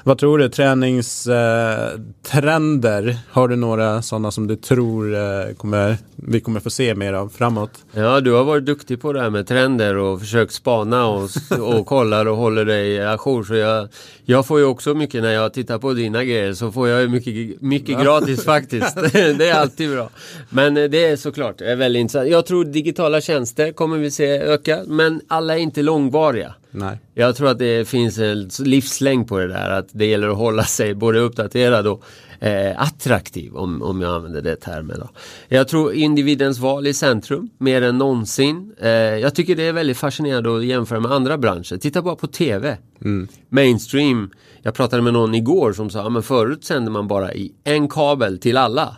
[0.03, 3.07] vad tror du, träningstrender?
[3.07, 5.21] Eh, har du några sådana som du tror eh,
[5.57, 7.71] kommer, vi kommer få se mer av framåt?
[7.91, 11.29] Ja, du har varit duktig på det här med trender och försökt spana och,
[11.59, 13.43] och kollar och håller dig ajour.
[13.43, 13.87] Så jag,
[14.25, 17.61] jag får ju också mycket när jag tittar på dina grejer så får jag mycket,
[17.61, 18.95] mycket gratis faktiskt.
[19.13, 20.09] det är alltid bra.
[20.49, 22.29] Men eh, det är såklart är väldigt intressant.
[22.29, 26.55] Jag tror digitala tjänster kommer vi se öka men alla är inte långvariga.
[26.71, 26.97] Nej.
[27.13, 30.63] Jag tror att det finns en livslängd på det där att det gäller att hålla
[30.63, 32.03] sig både uppdaterad och
[32.39, 34.99] eh, attraktiv om, om jag använder det termen.
[34.99, 35.09] Då.
[35.47, 38.75] Jag tror individens val i centrum mer än någonsin.
[38.79, 41.77] Eh, jag tycker det är väldigt fascinerande att jämföra med andra branscher.
[41.77, 42.77] Titta bara på tv.
[43.01, 43.27] Mm.
[43.49, 44.31] Mainstream.
[44.61, 48.39] Jag pratade med någon igår som sa att förut sände man bara i en kabel
[48.39, 48.97] till alla.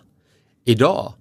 [0.66, 1.14] Idag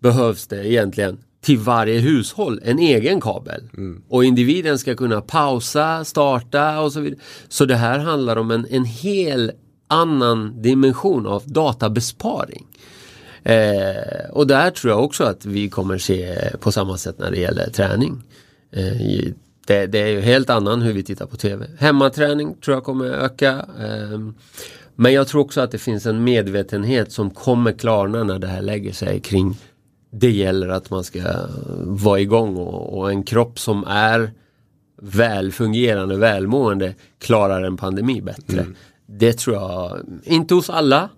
[0.00, 3.62] behövs det egentligen till varje hushåll en egen kabel.
[3.76, 4.02] Mm.
[4.08, 7.20] Och individen ska kunna pausa, starta och så vidare.
[7.48, 9.52] Så det här handlar om en, en hel
[9.88, 12.66] annan dimension av databesparing.
[13.42, 17.40] Eh, och där tror jag också att vi kommer se på samma sätt när det
[17.40, 18.22] gäller träning.
[18.72, 19.32] Eh,
[19.66, 21.66] det, det, är ju helt annan hur vi tittar på TV.
[21.78, 23.66] Hemmaträning tror jag kommer öka.
[23.80, 24.20] Eh,
[24.94, 28.62] men jag tror också att det finns en medvetenhet som kommer klarna när det här
[28.62, 29.56] lägger sig kring
[30.10, 31.20] det gäller att man ska
[31.84, 34.30] vara igång och, och en kropp som är
[35.02, 38.60] välfungerande, välmående klarar en pandemi bättre.
[38.60, 38.76] Mm.
[39.06, 41.08] Det tror jag, inte hos alla,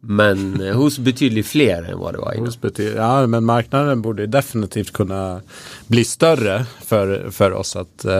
[0.00, 2.52] men eh, hos betydligt fler än vad det var innan.
[2.96, 5.40] Ja, men marknaden borde definitivt kunna
[5.86, 7.76] bli större för, för oss.
[7.76, 8.12] Att eh,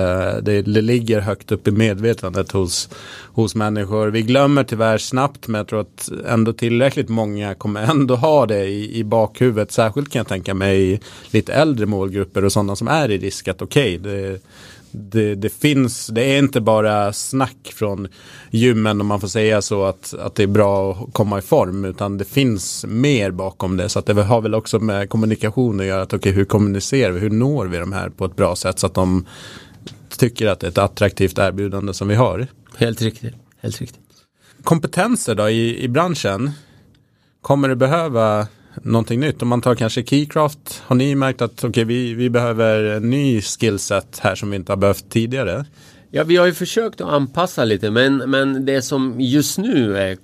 [0.43, 2.89] det, det, ligger högt upp i medvetandet hos,
[3.33, 4.09] hos människor.
[4.09, 8.65] Vi glömmer tyvärr snabbt, men jag tror att ändå tillräckligt många kommer ändå ha det
[8.65, 9.73] i, i bakhuvudet.
[9.73, 11.01] Särskilt kan jag tänka mig i
[11.31, 14.39] lite äldre målgrupper och sådana som är i risk att okej, okay,
[14.91, 18.09] det, det, finns, det är inte bara snack från
[18.51, 21.85] gymmen om man får säga så att, att det är bra att komma i form
[21.85, 25.87] utan det finns mer bakom det så att det har väl också med kommunikation att
[25.87, 28.57] göra att okej okay, hur kommunicerar vi, hur når vi de här på ett bra
[28.57, 29.27] sätt så att de
[30.19, 32.47] tycker att det är ett attraktivt erbjudande som vi har.
[32.77, 33.35] Helt riktigt.
[33.61, 34.01] Helt riktigt.
[34.65, 36.51] Kompetenser då i, i branschen,
[37.43, 38.47] kommer det behöva
[38.83, 39.43] någonting nytt.
[39.43, 43.41] Om man tar kanske Keycraft, har ni märkt att okay, vi, vi behöver en ny
[43.41, 45.65] skillset här som vi inte har behövt tidigare?
[46.11, 50.17] Ja, vi har ju försökt att anpassa lite men, men det som just nu är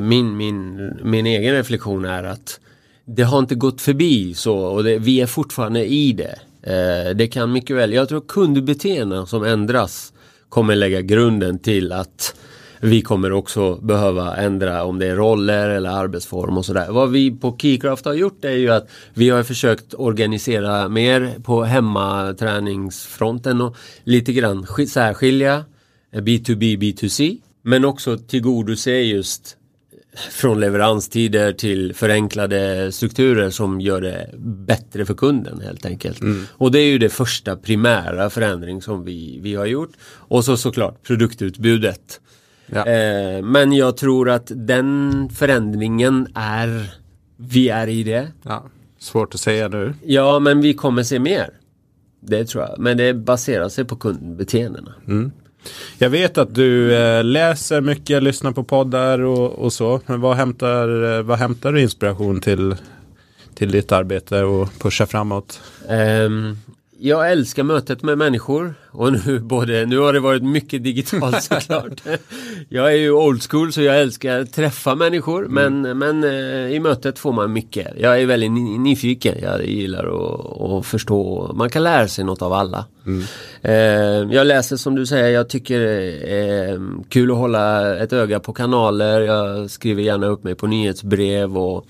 [0.00, 2.60] min, min, min egen reflektion är att
[3.04, 6.38] det har inte gått förbi så och det, vi är fortfarande i det.
[6.62, 10.12] Eh, det kan mycket väl, jag tror kundbeteenden som ändras
[10.48, 12.34] kommer lägga grunden till att
[12.84, 16.86] vi kommer också behöva ändra om det är roller eller arbetsform och sådär.
[16.90, 21.64] Vad vi på Keycraft har gjort är ju att vi har försökt organisera mer på
[21.64, 25.64] hemmaträningsfronten och lite grann särskilja
[26.12, 27.38] B2B, B2C.
[27.62, 29.56] Men också tillgodose just
[30.30, 34.30] från leveranstider till förenklade strukturer som gör det
[34.66, 36.20] bättre för kunden helt enkelt.
[36.20, 36.46] Mm.
[36.50, 39.92] Och det är ju det första primära förändring som vi, vi har gjort.
[40.04, 42.20] Och så såklart produktutbudet.
[42.66, 42.86] Ja.
[42.86, 46.94] Eh, men jag tror att den förändringen är,
[47.36, 48.28] vi är i det.
[48.42, 48.64] Ja.
[48.98, 49.94] Svårt att säga nu.
[50.04, 51.50] Ja, men vi kommer se mer.
[52.20, 52.78] Det tror jag.
[52.78, 54.94] Men det baserar sig på kundbeteendena.
[55.08, 55.32] Mm.
[55.98, 60.00] Jag vet att du eh, läser mycket, lyssnar på poddar och, och, så.
[60.06, 62.76] Men vad hämtar, eh, vad hämtar du inspiration till,
[63.54, 65.60] till ditt arbete och pusha framåt?
[65.88, 66.58] Um,
[67.04, 72.00] jag älskar mötet med människor och nu, både, nu har det varit mycket digitalt såklart.
[72.68, 75.82] jag är ju old school så jag älskar att träffa människor mm.
[75.82, 77.88] men, men eh, i mötet får man mycket.
[77.98, 82.52] Jag är väldigt nyfiken, jag gillar att, att förstå, man kan lära sig något av
[82.52, 82.84] alla.
[83.06, 83.22] Mm.
[83.62, 88.40] Eh, jag läser som du säger, jag tycker det är kul att hålla ett öga
[88.40, 91.86] på kanaler, jag skriver gärna upp mig på nyhetsbrev och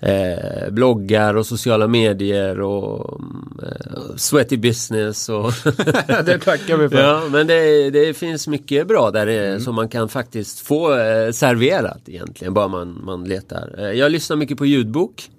[0.00, 3.20] eh, bloggar och sociala medier och
[3.62, 5.28] eh, sweaty business.
[5.28, 5.52] Och
[6.24, 7.02] det tackar vi för.
[7.02, 9.60] Ja, men det, det finns mycket bra där mm.
[9.60, 13.74] som man kan faktiskt få eh, serverat egentligen, bara man, man letar.
[13.78, 15.30] Eh, jag lyssnar mycket på ljudbok.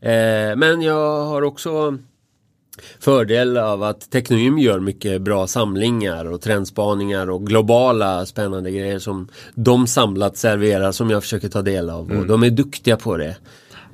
[0.00, 1.98] Eh, men jag har också
[3.00, 9.28] fördel av att Technoym gör mycket bra samlingar och trendspaningar och globala spännande grejer som
[9.54, 12.10] de samlat serverar som jag försöker ta del av.
[12.10, 12.20] Mm.
[12.20, 13.36] Och de är duktiga på det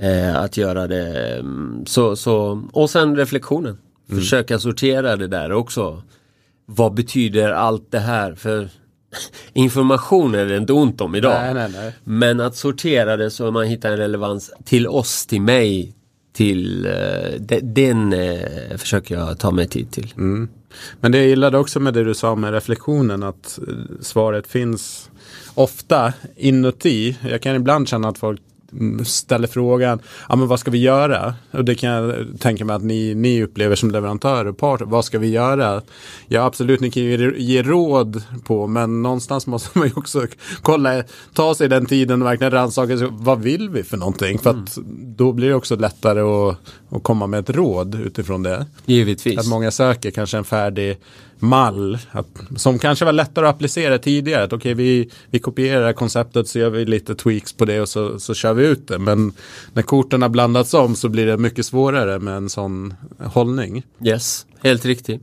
[0.01, 1.35] eh, att göra det.
[1.39, 3.79] Mm, så, så, och sen reflektionen.
[4.09, 4.21] Mm.
[4.21, 6.03] Försöka sortera det där också.
[6.67, 8.35] Vad betyder allt det här?
[8.35, 8.69] För
[9.53, 11.41] information är det inte ont om idag.
[11.43, 11.95] Nej, nej, nej.
[12.05, 15.95] Men att sortera det så man hittar en relevans till oss, till mig,
[16.33, 20.15] till uh, den uh, försöker jag ta mig tid till.
[20.17, 20.49] Mm.
[21.01, 25.11] Men det jag gillade också med det du sa med reflektionen att uh, svaret finns
[25.55, 27.17] ofta inuti.
[27.31, 28.41] Jag kan ibland känna att folk
[29.05, 31.35] ställer frågan, ja men vad ska vi göra?
[31.51, 35.19] Och det kan jag tänka mig att ni, ni upplever som leverantörer, part, vad ska
[35.19, 35.83] vi göra?
[36.29, 40.27] Ja absolut, ni kan ju ge råd på, men någonstans måste man ju också
[40.63, 41.03] kolla,
[41.35, 44.39] ta sig den tiden och verkligen rannsaka vad vill vi för någonting?
[44.39, 46.57] För att då blir det också lättare att,
[46.91, 48.67] att komma med ett råd utifrån det.
[48.87, 49.39] Givetvis.
[49.39, 50.99] Att många söker kanske en färdig
[51.41, 54.45] mall att, som kanske var lättare att applicera tidigare.
[54.45, 57.89] Att okej, okay, vi, vi kopierar konceptet så gör vi lite tweaks på det och
[57.89, 58.99] så, så kör vi ut det.
[58.99, 59.33] Men
[59.73, 63.83] när korten har blandats om så blir det mycket svårare med en sån hållning.
[64.05, 65.23] Yes, helt riktigt.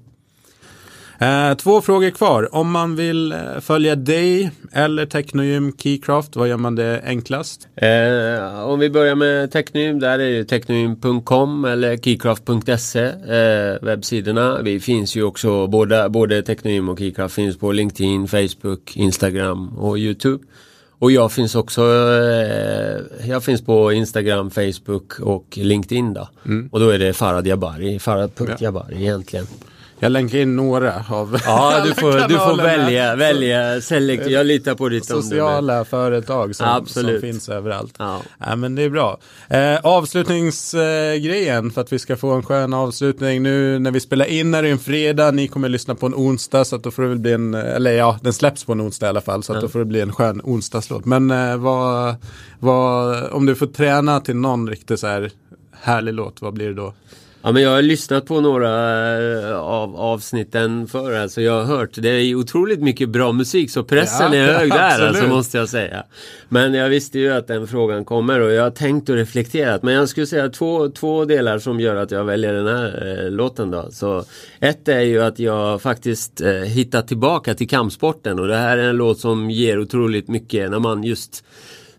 [1.19, 2.55] Eh, två frågor kvar.
[2.55, 7.67] Om man vill eh, följa dig eller Technogym Keycraft, vad gör man det enklast?
[7.75, 14.61] Eh, om vi börjar med Technogym, där är det technogym.com eller keycraft.se eh, webbsidorna.
[14.61, 19.97] Vi finns ju också, både, både Technogym och Keycraft finns på LinkedIn, Facebook, Instagram och
[19.97, 20.43] YouTube.
[20.99, 26.29] Och jag finns också, eh, jag finns på Instagram, Facebook och LinkedIn då.
[26.45, 26.69] Mm.
[26.71, 28.99] Och då är det Farad Jabari, Farad.Jabari ja.
[28.99, 29.45] egentligen.
[29.99, 34.27] Jag länkar in några av Ja, du får, du får välja, välja select.
[34.27, 35.85] Jag litar på ditt Sociala omdöme.
[35.85, 37.95] företag som, som, finns överallt.
[37.99, 38.21] Ja.
[38.39, 38.55] ja.
[38.55, 39.17] men det är bra.
[39.49, 43.43] Eh, avslutningsgrejen eh, för att vi ska få en skön avslutning.
[43.43, 45.31] Nu när vi spelar in är det en fredag.
[45.31, 47.91] Ni kommer lyssna på en onsdag så att då får det väl bli en, eller
[47.91, 49.43] ja, den släpps på en onsdag i alla fall.
[49.43, 49.61] Så att ja.
[49.61, 51.05] då får det bli en skön onsdagslåt.
[51.05, 52.15] Men eh, vad,
[52.59, 55.31] vad, om du får träna till någon riktigt så här
[55.81, 56.93] härlig låt, vad blir det då?
[57.41, 58.71] Ja men jag har lyssnat på några
[59.17, 61.13] eh, av avsnitten förr.
[61.13, 64.69] Alltså jag har hört, det är otroligt mycket bra musik så pressen ja, är hög
[64.69, 65.09] där absolut.
[65.09, 66.03] alltså måste jag säga.
[66.49, 69.83] Men jag visste ju att den frågan kommer och jag har tänkt och reflekterat.
[69.83, 73.31] Men jag skulle säga två, två delar som gör att jag väljer den här eh,
[73.31, 73.87] låten då.
[73.91, 74.23] Så
[74.59, 78.89] ett är ju att jag faktiskt eh, hittat tillbaka till kampsporten och det här är
[78.89, 81.43] en låt som ger otroligt mycket när man just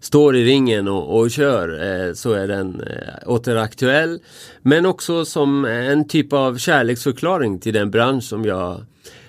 [0.01, 4.19] står i ringen och, och kör eh, så är den eh, återaktuell.
[4.63, 8.85] Men också som en typ av kärleksförklaring till den bransch som jag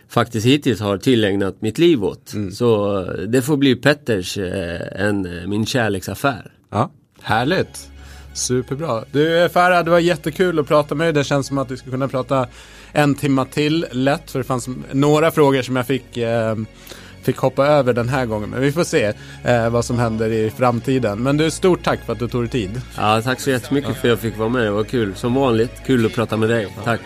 [0.10, 2.34] faktiskt hittills har tillägnat mitt liv åt.
[2.34, 2.52] Mm.
[2.52, 5.14] Så eh, det får bli Petters eh, eh,
[5.48, 6.52] min kärleksaffär.
[6.70, 6.92] Ja,
[7.22, 7.90] härligt.
[8.34, 9.04] Superbra.
[9.12, 11.14] Du Farah, det var jättekul att prata med dig.
[11.14, 12.48] Det känns som att vi ska kunna prata
[12.92, 14.32] en timma till lätt.
[14.32, 16.56] För det fanns några frågor som jag fick eh,
[17.22, 18.50] fick hoppa över den här gången.
[18.50, 19.14] Men vi får se
[19.44, 21.24] eh, vad som händer i framtiden.
[21.24, 22.82] Men du, stort tack för att du tog dig tid.
[22.98, 24.64] Ja, tack så jättemycket för att jag fick vara med.
[24.64, 25.16] Det var kul.
[25.16, 26.76] Som vanligt, kul att prata med dig.
[26.84, 27.02] Tack.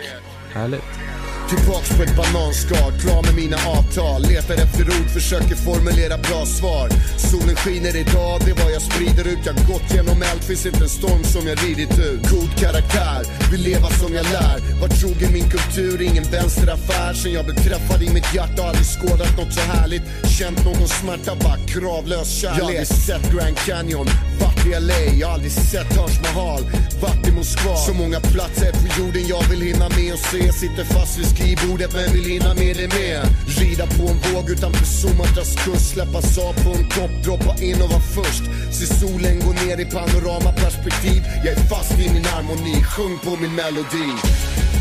[0.52, 1.13] Härligt.
[1.48, 4.22] Tillbaks på ett bananskal, klar med mina avtal.
[4.22, 6.88] Letar efter ord, försöker formulera bra svar.
[7.16, 9.38] Solen skiner idag, det är vad jag sprider ut.
[9.44, 12.20] Jag gått genom eld, finns inte en storm som jag ridit ut.
[12.30, 13.20] God karaktär,
[13.50, 14.58] vill leva som jag lär.
[14.80, 17.14] Var trogen min kultur, ingen vänsteraffär.
[17.14, 20.02] Sen jag blev träffad i mitt hjärta, aldrig skådat något så härligt.
[20.38, 22.58] Känt någon smärta, bara kravlös kärlek.
[22.58, 24.06] Jag har aldrig sett Grand Canyon,
[24.40, 26.62] varit LA Jag har aldrig sett Taj Mahal,
[27.00, 27.76] varit i Moskva.
[27.76, 30.52] Så många platser på jorden jag vill hinna med och se.
[30.52, 33.26] Sitter fast vid skrivbordet men vill hinna med det med
[33.58, 35.90] Rida på en våg utanför Sumatras kust.
[35.94, 38.44] Släppas av på en topp, droppa in och vara först.
[38.72, 41.22] Se solen gå ner i panoramaperspektiv.
[41.44, 44.10] Jag är fast i min harmoni, sjung på min melodi.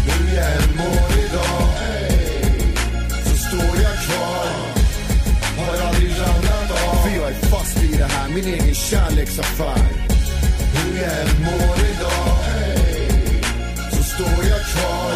[0.07, 1.67] Hur jag än mår idag
[3.25, 4.72] så står jag kvar
[7.53, 9.83] fast i det här, min egen kärleksaffär
[10.75, 12.53] Hur jag än mår idag
[13.91, 15.13] så står jag kvar.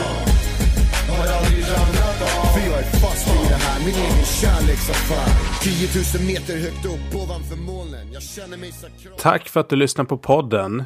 [1.10, 2.46] Har aldrig ramlat av.
[2.54, 5.30] För jag är fast i det här, min egen kärleksaffär
[5.62, 8.14] 10 000 meter högt upp ovanför molnen.
[8.14, 10.84] Jag känner mig sakral Tack för att du lyssnar på podden.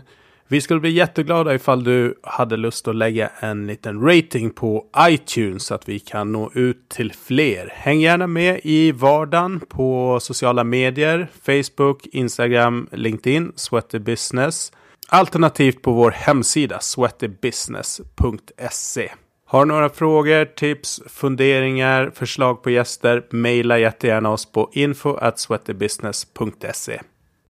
[0.51, 5.63] Vi skulle bli jätteglada ifall du hade lust att lägga en liten rating på iTunes
[5.63, 7.69] så att vi kan nå ut till fler.
[7.73, 14.71] Häng gärna med i vardagen på sociala medier, Facebook, Instagram, LinkedIn, Sweaty Business.
[15.09, 19.11] Alternativt på vår hemsida sweatybusiness.se.
[19.45, 23.25] Har några frågor, tips, funderingar, förslag på gäster?
[23.29, 27.01] Maila jättegärna oss på info at sweatybusiness.se.